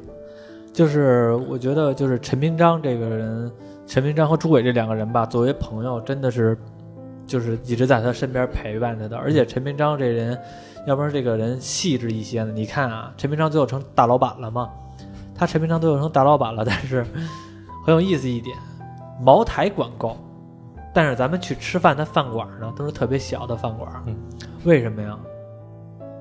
[0.71, 3.51] 就是我觉得就是陈明章这个人，
[3.87, 6.55] 陈明章和朱伟这两个人吧，作为朋友，真的是
[7.25, 9.17] 就是一直在他身边陪伴着的。
[9.17, 10.39] 而且陈明章这人，
[10.87, 12.51] 要不然这个人细致一些呢。
[12.51, 14.69] 你看啊，陈明章最后成大老板了嘛？
[15.35, 17.05] 他陈明章最后成大老板了，但是
[17.85, 18.57] 很有意思一点，
[19.21, 20.17] 茅台管够，
[20.93, 23.89] 但是咱们去吃饭的饭馆呢，都是特别小的饭馆。
[24.05, 24.15] 嗯
[24.65, 25.17] 为什么呀？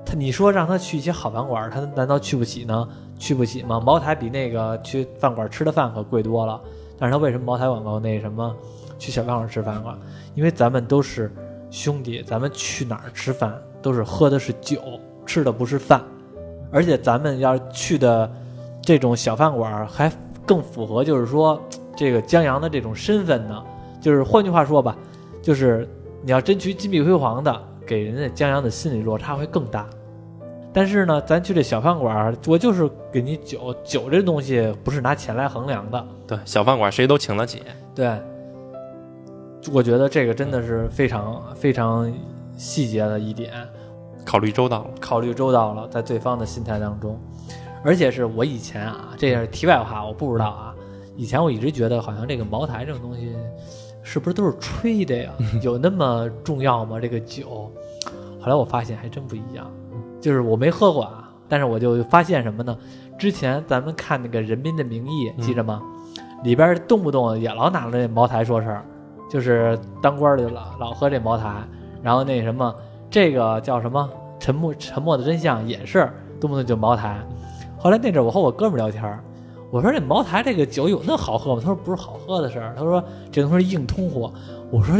[0.05, 2.87] 他你说让他去一些好饭馆，他难道去不起呢？
[3.17, 3.79] 去不起吗？
[3.79, 6.59] 茅台比那个去饭馆吃的饭可贵多了。
[6.97, 8.55] 但是他为什么茅台广告那什么
[8.97, 9.97] 去小饭馆吃饭馆？
[10.35, 11.29] 因为咱们都是
[11.69, 14.79] 兄弟，咱们去哪儿吃饭都是喝的是酒，
[15.25, 16.01] 吃的不是饭。
[16.71, 18.31] 而且咱们要去的
[18.81, 20.11] 这种小饭馆还
[20.45, 21.59] 更符合，就是说
[21.95, 23.63] 这个江阳的这种身份呢。
[24.01, 24.95] 就是换句话说吧，
[25.41, 25.85] 就是
[26.21, 29.85] 你要真去金碧辉煌的，给人家江阳的心理落差会更大。
[30.71, 36.05] 但是呢，咱去这小饭馆儿，我就是给你酒，酒这东西不是拿钱来衡量的。
[36.27, 37.63] 对，小饭馆谁都请得起。
[37.93, 38.17] 对，
[39.73, 42.09] 我觉得这个真的是非常非常
[42.59, 43.53] 细节的一点，
[44.25, 44.89] 考虑周到了。
[44.99, 47.17] 考虑周到了，在对方的心态当中。
[47.85, 50.75] 而且是我以前啊，这也是题外话，我不知道啊。
[51.15, 53.33] 以前我一直觉得好像这个茅台这种东西，
[54.03, 55.31] 是不是都是吹的呀？
[55.63, 56.99] 有那么重要吗？
[56.99, 57.71] 这个酒？
[58.41, 59.71] 后来我发现还真不一样，
[60.19, 62.77] 就是我没喝过啊，但是我就发现什么呢？
[63.17, 65.81] 之前咱们看那个《人民的名义》，记着吗？
[66.43, 68.85] 里边动不动也老拿着这茅台说事儿，
[69.29, 71.63] 就是当官的老老喝这茅台，
[72.01, 72.73] 然后那什么，
[73.09, 74.09] 这个叫什么？
[74.39, 77.19] 沉默沉默的真相也是动不动就茅台。
[77.77, 79.19] 后来那阵我和我哥们聊天，
[79.69, 81.61] 我说这茅台这个酒有那好喝吗？
[81.61, 84.31] 他说不是好喝的事儿，他说这东西硬通货。
[84.71, 84.95] 我说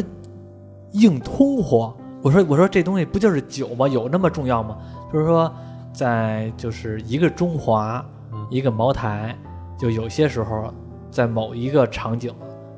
[0.92, 1.96] 硬通货。
[2.22, 3.88] 我说我说这东西不就是酒吗？
[3.88, 4.78] 有那么重要吗？
[5.12, 5.50] 就是说，
[5.94, 8.06] 在就是一个中华，
[8.50, 9.34] 一个茅台，
[9.78, 10.66] 就有些时候
[11.10, 12.34] 在某一个场景，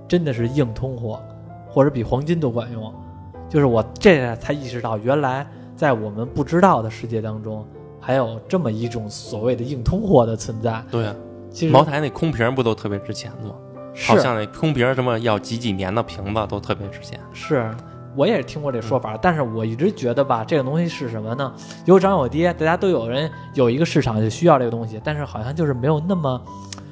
[0.07, 1.19] 真的是硬通货，
[1.67, 2.93] 或者比黄金都管用。
[3.51, 5.45] 就是我这才意识到，原来
[5.75, 7.67] 在我们不知道的世界当中，
[7.99, 10.81] 还有这么一种所谓的硬通货的存在。
[10.89, 11.13] 对啊，
[11.49, 13.53] 其实茅台那空瓶不都特别值钱吗？
[14.07, 17.19] 好像那空瓶什么要几几年的瓶子都特别值钱。
[17.33, 17.69] 是，
[18.15, 21.53] 我也听过这说法，但是我一直觉得吧，这个东西是什么呢？
[21.83, 26.41] 有涨有跌，大家都有人有一个市场就需要这个东西，但是好像就是没有那么，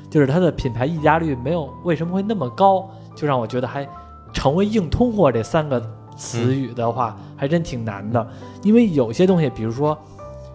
[0.10, 2.86] 就是它的品牌溢价率没有为什么会那么高，
[3.16, 3.88] 就让我觉得还
[4.34, 5.82] 成为硬通货这三个
[6.20, 8.28] 词语的话，还真挺难的。
[8.62, 9.98] 因为有些东西，比如说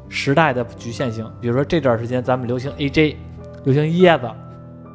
[0.08, 3.16] 时代的局限性，比如说这段时间咱们流行 AJ，
[3.64, 4.30] 流行椰子，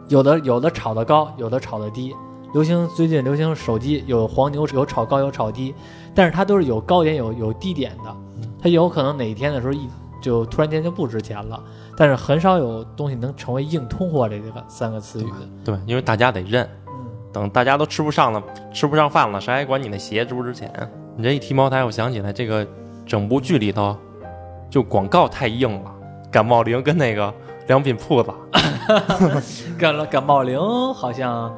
[0.07, 2.15] 有的有的炒的高，有的炒的低。
[2.53, 5.73] 流行最近流行手机，有黄牛，有炒高有炒低，
[6.15, 8.15] 但是它都是有高点有有低点的，
[8.61, 9.87] 它有可能哪一天的时候一
[10.21, 11.63] 就突然间就不值钱了，
[11.95, 15.47] 但是很少有东西能成为硬通货这个三个词语的。
[15.63, 16.78] 对，因为大家得认，嗯，
[17.31, 18.41] 等大家都吃不上了，
[18.73, 20.71] 吃不上饭了，谁还管你那鞋值不值钱？
[21.15, 22.65] 你这一提茅台，我想起来这个
[23.05, 23.95] 整部剧里头，
[24.69, 25.91] 就广告太硬了，
[26.31, 27.33] 感冒灵跟那个
[27.67, 28.31] 良品铺子，
[29.77, 30.59] 感了感冒灵
[30.93, 31.53] 好像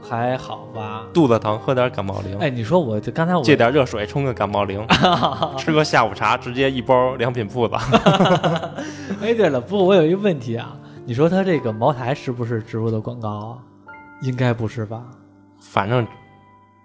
[0.00, 1.04] 还好吧？
[1.14, 4.86] 肚子疼喝点感冒灵，哎，你说我就刚才我借点热水冲个感冒灵，
[5.58, 7.74] 吃个下午茶直接一包良品铺子。
[9.20, 13.58] 哎，对了，不过我有一个问题啊，你说他这个茅台是不是植入的广告啊？
[14.22, 15.04] 应该不是吧？
[15.60, 16.06] 反正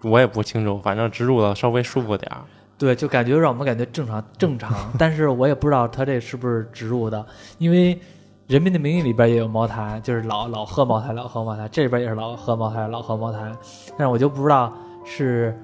[0.03, 2.41] 我也不清楚，反正植入的稍微舒服点儿。
[2.77, 7.25] 对，就感觉让我们感觉正常正常，但是我也不知道他这是不是植入的，
[7.57, 7.95] 因为
[8.47, 13.51] 《人民的名义》里边也有茅台，就是老老喝茅台，老喝茅台，这边也是老喝茅台，老喝茅台，
[13.97, 14.73] 但是我就不知道
[15.05, 15.57] 是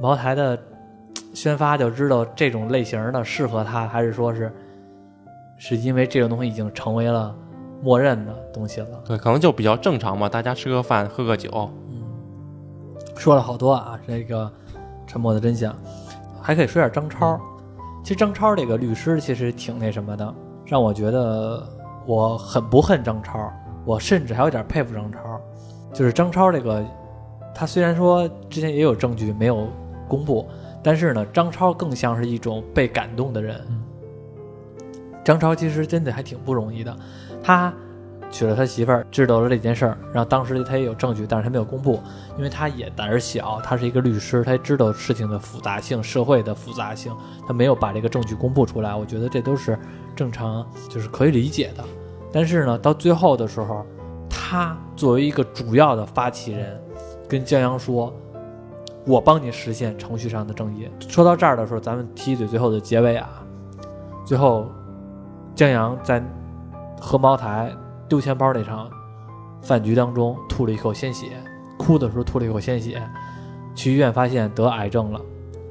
[0.00, 0.60] 茅台的
[1.32, 4.52] 宣发就知道这种类型的适合他，还是说是
[5.56, 7.34] 是因为这种东西已经成为了
[7.82, 8.88] 默认的东西了。
[9.04, 12.02] 对，可能就比较正常嘛，大家吃个饭喝个酒，嗯，
[13.16, 14.50] 说了好多啊，这个
[15.06, 15.74] 沉默的真相，
[16.40, 17.40] 还可以说点张超。
[18.02, 21.66] 其实张超这个律师其实挺那什么的，让我觉得
[22.06, 23.52] 我很不恨张超，
[23.84, 25.18] 我甚至还有点佩服张超。
[25.92, 26.84] 就是张超这个，
[27.54, 29.68] 他虽然说之前也有证据没有
[30.08, 30.48] 公布，
[30.82, 33.60] 但是呢，张超更像是一种被感动的人。
[35.22, 36.96] 张超其实真的还挺不容易的，
[37.42, 37.72] 他
[38.30, 42.00] 娶了他媳妇儿，知道了这件事儿，然后当时他也有证据，但是他没有公布，
[42.36, 47.12] 因为他也胆儿小，他是一个律师，他也知道事情的复杂性、社会的复杂性，
[47.46, 48.94] 他没有把这个证据公布出来。
[48.94, 49.76] 我觉得这都是
[50.14, 51.82] 正常，就是可以理解的。
[52.32, 53.84] 但是呢，到最后的时候，
[54.28, 56.80] 他作为一个主要的发起人，
[57.28, 58.14] 跟江阳说
[59.04, 63.28] ：“我帮你实现程序上的正义。”说到这儿的时候，咱们提一嘴最后的结尾啊，
[64.24, 64.68] 最后
[65.56, 66.22] 江阳在
[67.00, 67.74] 喝茅台。
[68.08, 68.90] 丢钱包那场
[69.62, 71.28] 饭局当中吐了一口鲜血，
[71.78, 73.00] 哭的时候吐了一口鲜血，
[73.72, 75.20] 去医院发现得癌症了，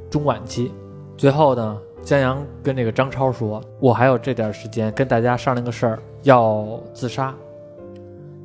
[0.09, 0.71] 中晚期。
[1.17, 7.35] 最后呢，江阳跟这个张超说：“我还有这点时间跟大家商量个事儿，要自杀，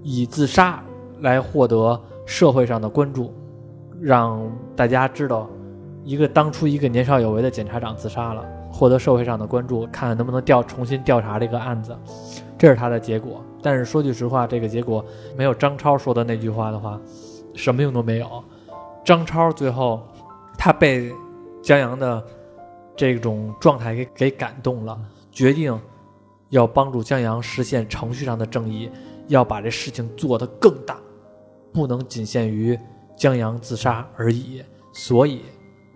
[0.03, 0.83] 以自杀
[1.21, 3.33] 来获得社会上的关注，
[4.01, 4.43] 让
[4.75, 5.49] 大家知道
[6.03, 11.97] 一个当初一个年少有为的检察长自杀了，获得社会上的关注，看看能不能调重新调查这个案子。”
[12.59, 13.45] 这是他的结果。
[13.63, 15.05] 但是说句实话，这个结果
[15.37, 17.01] 没有张超说的那句话的话，
[17.55, 18.45] 什么用都没有。
[19.05, 20.03] 张超最后
[20.57, 21.13] 他被
[21.63, 22.23] 江阳的
[22.97, 24.99] 这种状态给给感动了，
[25.33, 25.79] 决定
[26.51, 28.91] 要帮助江阳实现程序上的正义，
[29.29, 30.97] 要把这事情做得更大，
[31.73, 32.79] 不能仅限于
[33.17, 34.63] 江阳自杀而已。
[34.93, 35.43] 所以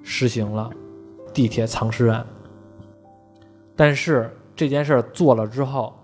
[0.03, 0.71] 实行了
[1.33, 2.27] 地铁藏尸案。
[3.77, 5.98] 但是这件事儿做了之后，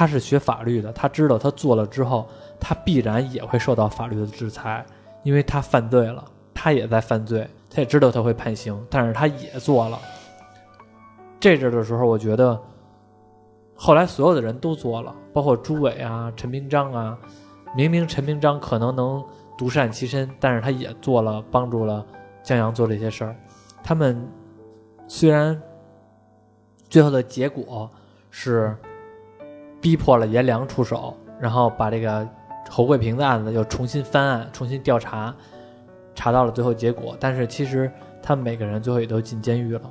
[0.00, 2.26] 他是学法律的，他知道他做了之后，
[2.58, 4.82] 他必然也会受到法律的制裁，
[5.24, 6.24] 因为他犯罪了，
[6.54, 9.98] 他也在犯罪，他也知道他会判刑，但是他也做了。
[11.38, 12.58] 这阵的时候，我觉得，
[13.74, 17.18] 后来所有的人都做了，包括朱伟啊、陈明章啊，
[17.76, 19.22] 明明陈明章可能能
[19.58, 22.06] 独善其身，但是他也做了帮助了
[22.42, 23.36] 江阳做这些事儿。
[23.82, 24.26] 他们
[25.06, 25.60] 虽然
[26.88, 27.90] 最后的结果
[28.30, 28.74] 是
[29.80, 32.26] 逼迫了颜良出手，然后把这个
[32.68, 35.34] 侯贵平的案子又重新翻案、重新调查，
[36.14, 37.90] 查到了最后结果，但是其实
[38.22, 39.82] 他们每个人最后也都进监狱了。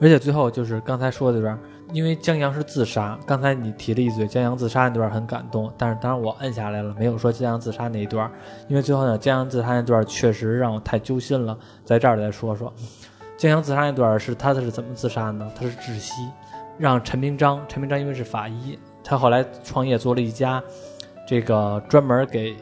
[0.00, 1.56] 而且最后就是刚才说的这段，
[1.92, 8.28] 因为江阳是自杀，刚才你提了一嘴江阳自杀那段很感动，但是当然我摁下来了，没有说江阳自杀那一段，
[8.66, 12.72] 因为最后呢江阳自杀那段确实让我太揪心了，在这儿再说说。
[13.36, 15.48] 江阳自杀那段是他是怎么自杀呢？
[15.54, 16.28] 他是窒息，
[16.78, 20.62] 让陈明章，陈明章因为是法医，他后来创业做了一家
[21.26, 22.56] 这个专门给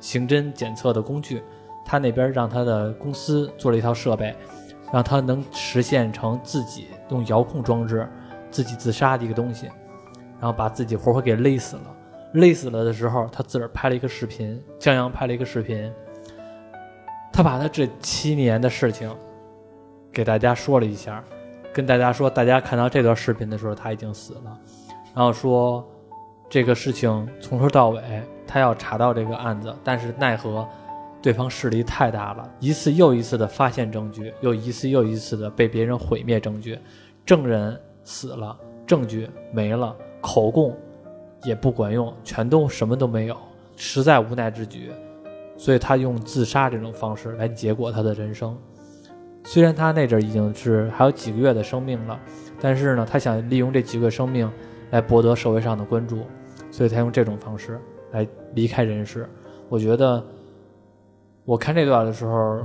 [0.00, 1.42] 刑侦检测的工具，
[1.84, 4.34] 他那边让他的公司做了一套设备，
[4.92, 8.08] 让他能实现成自己用遥控装置
[8.50, 9.66] 自己自杀的一个东西，
[10.40, 11.96] 然后把自己活活给勒死了。
[12.34, 15.92] 勒死了的时候，他自个儿拍了一个视频，江阳拍了一个视频，
[17.32, 19.14] 他把他这七年的事情。
[20.12, 21.24] 给大家说了一下，
[21.72, 24.58] 跟大家说，大家看到这段视频的时候，他已经死了。
[25.14, 25.86] 然后说，
[26.48, 30.66] 这个事情从头到尾，他要查到这个案子，但是奈何
[31.20, 36.78] 对方势力太大了，一次又一次的发现证据，又一次又一次的被别人毁灭证据，
[37.24, 38.56] 证人死了，
[38.86, 40.76] 证据没了，口供
[41.44, 43.36] 也不管用，全都什么都没有，
[43.76, 44.90] 实在无奈之举，
[45.56, 48.56] 所以他用自杀这种方式来结果他的人生。
[49.44, 52.18] 虽然他那阵已经是还有几个月的生命了，
[52.60, 54.50] 但是呢，他想利用这几个月生命
[54.92, 56.24] 来博得社会上的关注，
[56.70, 57.78] 所以才用这种方式
[58.12, 59.28] 来离开人世。
[59.68, 60.22] 我觉得，
[61.44, 62.62] 我看这段的时候，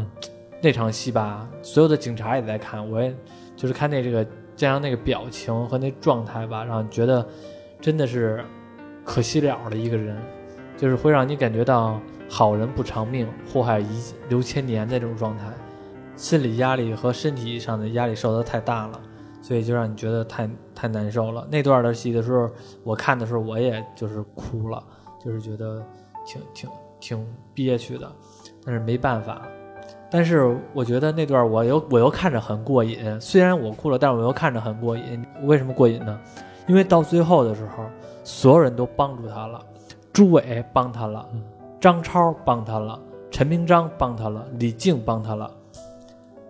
[0.62, 3.16] 那场戏吧，所有的警察也在看，我也
[3.56, 4.26] 就是看那这个
[4.56, 7.26] 江阳那个表情和那状态吧，让你觉得
[7.80, 8.44] 真的是
[9.06, 10.18] 可惜了的一个人，
[10.76, 12.00] 就是会让你感觉到
[12.30, 15.46] 好人不长命，祸害遗留千年的这种状态。
[16.18, 19.00] 心理压力和身体上的压力受得太大了，
[19.42, 21.48] 所以就让你觉得太太难受了。
[21.50, 22.48] 那段的戏的时候，
[22.84, 24.84] 我看的时候我也就是哭了，
[25.20, 25.84] 就是觉得
[26.24, 26.70] 挺挺
[27.00, 28.08] 挺憋屈的，
[28.64, 29.42] 但是没办法。
[30.12, 35.26] 但是我觉得那段我又我又看着很过瘾，虽然我哭了，但是我又看着很过瘾。
[35.46, 36.20] 为什么过瘾呢？
[36.68, 37.84] 因为到最后的时候，
[38.24, 39.60] 所有人都帮助他了，
[40.14, 41.28] 朱伟帮他了，
[41.82, 43.00] 张超帮他了，
[43.32, 45.50] 陈明章帮他了，李静帮他了。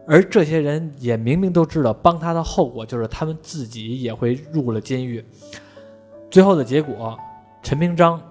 [0.08, 5.24] 而这些人也明明都知道，帮他的后果就是他们自己也会入了监狱。
[6.32, 7.18] 最后的结果，
[7.62, 8.22] 陈明章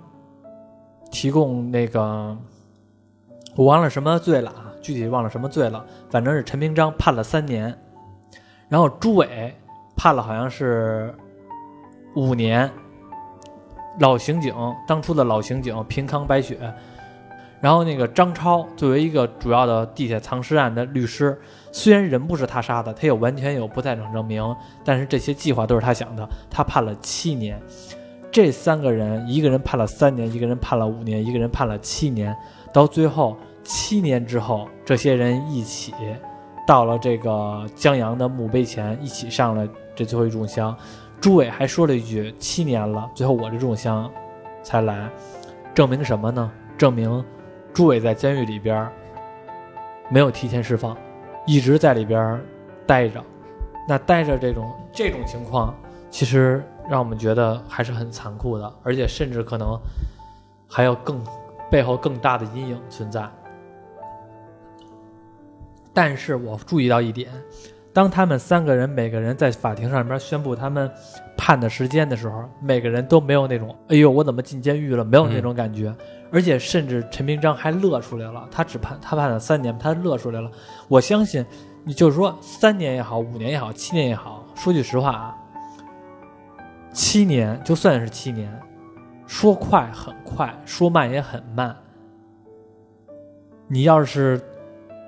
[1.10, 2.36] 提供那个，
[3.54, 7.78] 我忘了什么罪了啊，具体忘了什么罪了，反正是陈明章判了三年，
[8.68, 9.54] 然后朱伟
[9.94, 11.14] 判了好像是
[12.14, 12.70] 五年。
[13.98, 14.54] 老刑警
[14.86, 16.58] 当初的老刑警平康白雪，
[17.62, 21.38] 然后那个张超作为一个主要的地铁藏尸案的律师。
[21.76, 24.42] 虽然人不是他杀的，他有完全有不在场证明，
[24.82, 26.26] 但是这些计划都是他想的。
[26.48, 27.60] 他判了七年，
[28.32, 32.34] 这三个人，一个人判了三年，一个人判了五年，一个人判了七年。
[32.72, 35.92] 到最后七年之后，这些人一起
[36.66, 40.74] 到了这个江阳的墓碑前，一起上了这最后一炷香。
[41.20, 44.10] 朱伟还说了一句：“七年了，最后我这炷香
[44.62, 45.10] 才来，
[45.74, 46.50] 证明什么呢？
[46.78, 47.22] 证明
[47.74, 48.90] 朱伟在监狱里边
[50.08, 50.96] 没有提前释放。”
[51.46, 52.40] 一直在里边
[52.86, 53.22] 待着，
[53.88, 55.74] 那待着这种这种情况，
[56.10, 59.78] 其实让我们觉得还是很残酷的，而且甚至可能
[60.68, 61.22] 还有更
[61.70, 63.28] 背后更大的阴影存在。
[65.94, 67.30] 但是我注意到一点，
[67.92, 70.90] 当他们三个人每个人在法庭上面宣布他们
[71.36, 75.94] 判的时间的时候，每个人都没有那种“哎呦，我怎么进监狱了”没有那种感觉。
[76.30, 80.50] 而且甚至陈明章还乐出来了，他只判他判了三年，他乐出来了。
[80.88, 81.44] 我相信，
[81.84, 85.36] 你就是说三年也好，五年也好，七年也好，说句实话啊，
[86.92, 88.52] 七年就算是七年，
[89.26, 91.76] 说快很快，说慢也很慢。
[93.68, 94.40] 你要是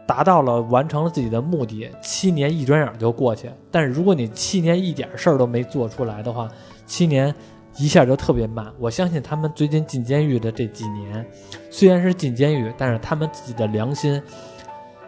[0.07, 3.51] 达到了完成了自己的目的，七年一转眼就过去。
[3.71, 6.49] 但是如果你七年一点事儿都没做出来的话，
[6.87, 7.35] 七年。
[7.79, 11.25] 一下就特别慢，我相信他们最近进监狱的这几年，
[11.71, 14.21] 虽然是进监狱，但是他们自己的良心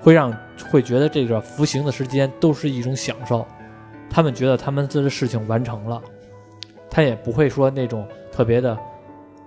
[0.00, 0.32] 会让
[0.70, 3.44] 会觉得这个服刑的时间都是一种享受，
[4.08, 6.00] 他们觉得他们自己的事情完成了，
[6.88, 8.78] 他也不会说那种特别的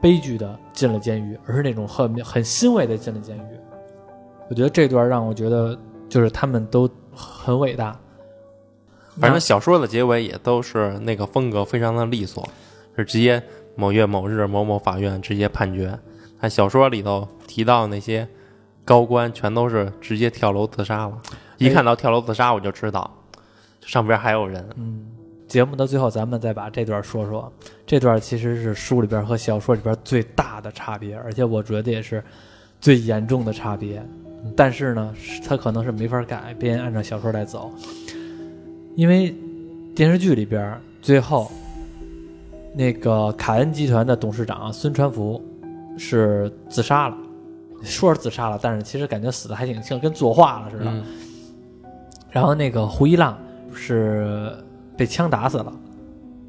[0.02, 3.60] 悲剧的进了监狱，而是那种很很欣慰的进了监狱。
[4.50, 7.98] 我觉得这段让我觉得就是他们都很伟大。
[9.18, 12.48] 反正小说的结尾也都是那个风格非常的利索。
[12.98, 13.42] 是直接
[13.76, 15.98] 某月某日某某法院直接判决。
[16.40, 18.28] 看小说里头提到那些
[18.84, 21.18] 高官，全都是直接跳楼自杀了。
[21.58, 23.10] 一看到跳楼自杀，我就知道
[23.82, 24.68] 上边还有人。
[24.76, 25.06] 嗯，
[25.48, 27.52] 节目的最后，咱们再把这段说说。
[27.86, 32.22] 这段其实是书里边和小说里边最大的差别，而且我觉得也是
[32.82, 34.06] 最严重的差别。
[34.58, 35.16] 但是呢，
[35.48, 37.72] 他可能是没法改编，按照小说来走，
[38.96, 39.34] 因为
[39.96, 41.50] 电视剧里边最后
[42.74, 45.42] 那个凯恩集团的董事长孙传福
[45.98, 47.18] 是自杀了，
[47.84, 50.86] 说是自杀了，但是其实感觉死的还挺像跟作画了似的。
[50.86, 51.04] 嗯
[52.32, 53.38] 然后那个胡一浪
[53.76, 54.52] 是
[54.98, 55.72] 被枪打死了，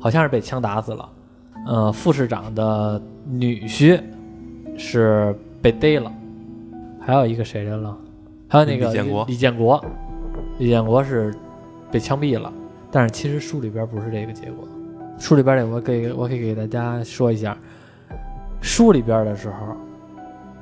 [0.00, 1.06] 好像是被枪打死了。
[1.66, 4.02] 呃，副市长的女婿
[4.78, 6.10] 是被逮了，
[6.98, 7.94] 还有一个谁人了？
[8.48, 9.84] 还有那个李建国李建国，
[10.58, 11.34] 李建国是
[11.90, 12.50] 被枪毙了。
[12.90, 14.66] 但是其实书里边不是这个结果，
[15.18, 17.56] 书里边的我给我可以给大家说一下，
[18.60, 19.76] 书里边的时候，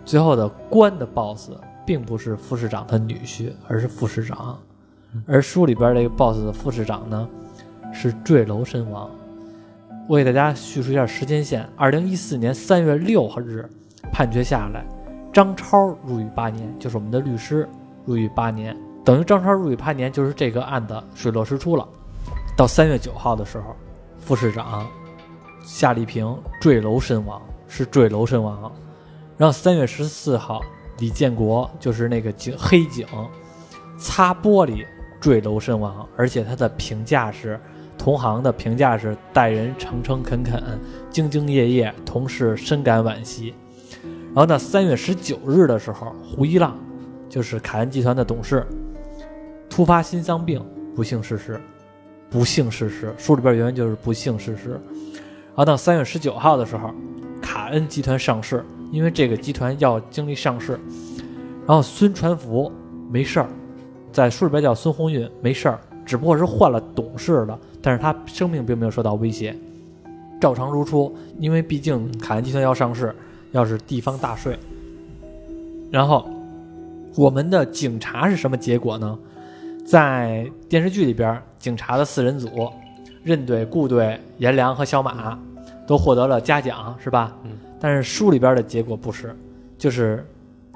[0.04, 1.50] 最后的关的 BOSS
[1.84, 4.58] 并不是副市长的女婿，而是副市长。
[5.26, 7.28] 而书里边这个 BOSS 的副市长呢，
[7.92, 9.10] 是坠楼身亡。
[10.08, 13.68] 我给大家叙述一下时间线：二零一四年三月六号日，
[14.12, 14.84] 判决下来，
[15.32, 17.68] 张超入狱八年，就是我们的律师
[18.04, 21.86] 入狱八年，等于张超入狱八年，就是这个案子水落石出了。
[22.56, 23.76] 到三月九号的时候，
[24.22, 24.88] 副市长
[25.64, 28.72] 夏丽萍坠楼身亡，是坠楼身亡。
[29.36, 30.62] 然后三月十四号，
[30.98, 33.04] 李建国就是那个警黑警，
[33.98, 34.86] 擦玻璃
[35.20, 37.60] 坠楼身亡，而且他的评价是，
[37.98, 40.62] 同行的评价是待人诚诚恳恳、
[41.10, 43.52] 兢兢业业，同事深感惋惜。
[44.26, 46.78] 然后呢三月十九日的时候，胡一浪
[47.28, 48.64] 就是凯恩集团的董事，
[49.68, 50.64] 突发心脏病，
[50.94, 51.60] 不幸逝世。
[52.32, 54.70] 不幸逝世，书里边原文就是不幸逝世。
[54.70, 56.90] 然后到三月十九号的时候，
[57.42, 60.80] 卡恩集团上市，因为这个集团要经历上市。
[61.66, 62.72] 然后孙传福
[63.10, 63.48] 没事儿，
[64.10, 69.54] 在书里边叫孙红运没事儿，只不过是换了董事了，但是他生命并没有受到威胁，
[70.40, 71.14] 照常如初。
[71.38, 73.14] 因为毕竟卡恩集团要上市，
[73.50, 74.58] 要是地方大税。
[75.90, 76.26] 然后
[77.14, 79.18] 我们的警察是什么结果呢？
[79.92, 82.72] 在电视剧里边，警察的四人组，
[83.22, 85.38] 任队、顾队、颜良和小马
[85.86, 87.36] 都获得了嘉奖，是吧？
[87.44, 87.50] 嗯。
[87.78, 89.36] 但是书里边的结果不是，
[89.76, 90.26] 就是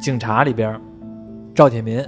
[0.01, 0.79] 警察里边，
[1.55, 2.07] 赵铁民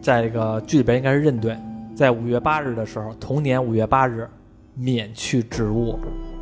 [0.00, 1.56] 在这个剧里边应该是任队，
[1.94, 4.28] 在五月八日的时候，同年五月八日
[4.74, 5.96] 免去职务。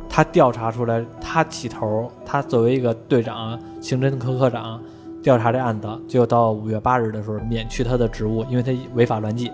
[0.09, 4.81] 他调查出来，他起头，他作为一个队长、刑侦科科长，
[5.21, 9.51] 调查这案子，最后到五月八日的时候免去他的职务，因为他违法乱纪。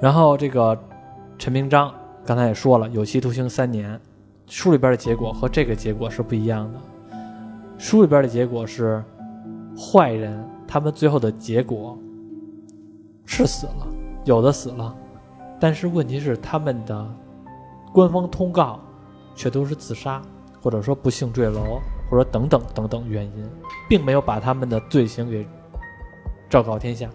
[0.00, 0.78] 然后这个
[1.38, 1.92] 陈明章
[2.24, 4.00] 刚才也说了，有期徒刑三年。
[4.46, 6.80] 书里边的结果和这个结果是不一样的。
[7.78, 9.00] 书里边的结果是，
[9.78, 11.96] 坏人他们最后的结果
[13.24, 13.86] 是死了，
[14.24, 14.92] 有的死了，
[15.60, 17.14] 但是问题是他们的
[17.92, 18.80] 官方通告
[19.36, 20.20] 却都是自杀，
[20.60, 21.80] 或者说不幸坠楼，
[22.10, 23.48] 或者等等等等原因，
[23.88, 25.46] 并没有把他们的罪行给
[26.48, 27.08] 昭告天下。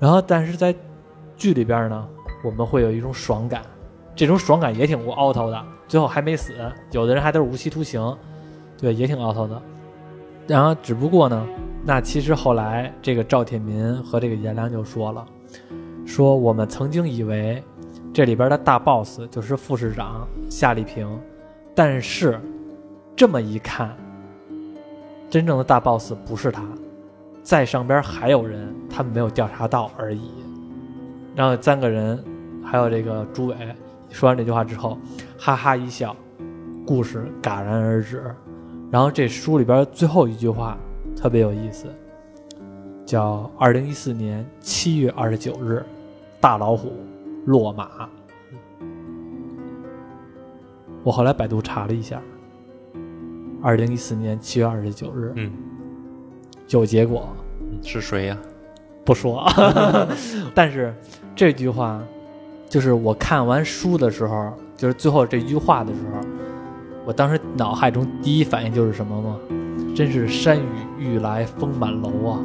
[0.00, 0.74] 然后，但是在
[1.36, 2.08] 剧里边呢，
[2.42, 3.62] 我们会有一种爽感，
[4.14, 5.64] 这种爽感也挺无凹头的。
[5.86, 6.54] 最后还没死，
[6.92, 8.16] 有的人还都是无期徒刑，
[8.76, 9.60] 对，也挺凹头的。
[10.46, 11.46] 然后只不过呢，
[11.84, 15.24] 那其实后来这个赵铁民和这个颜良就说了，
[16.06, 17.62] 说我们曾经以为
[18.12, 21.08] 这里边的大 boss 就是副市长夏丽萍，
[21.74, 22.40] 但是
[23.16, 23.96] 这么一看，
[25.28, 26.62] 真正的大 boss 不是他，
[27.42, 30.30] 在上边还有人，他们没有调查到而已。
[31.38, 32.20] 然后三个人，
[32.64, 33.54] 还有这个朱伟，
[34.10, 34.98] 说完这句话之后，
[35.38, 36.16] 哈哈一笑，
[36.84, 38.34] 故事戛然而止。
[38.90, 40.76] 然后这书里边最后一句话
[41.14, 41.86] 特别有意思，
[43.06, 45.80] 叫“二零一四年七月二十九日，
[46.40, 46.92] 大老虎
[47.46, 48.10] 落马”。
[51.04, 52.20] 我后来百度查了一下，
[53.62, 55.52] 二零一四年七月二十九日嗯，
[56.70, 57.28] 有结果，
[57.80, 58.36] 是谁呀？
[59.08, 59.42] 不说。
[60.54, 60.94] 但是
[61.34, 61.98] 这句话，
[62.68, 66.20] 就是我看完书的时候，就是最后这句话的时候，
[67.06, 69.38] 我当时脑海中第一反应就是什么吗？
[69.96, 72.38] 真是山雨欲来风满楼啊！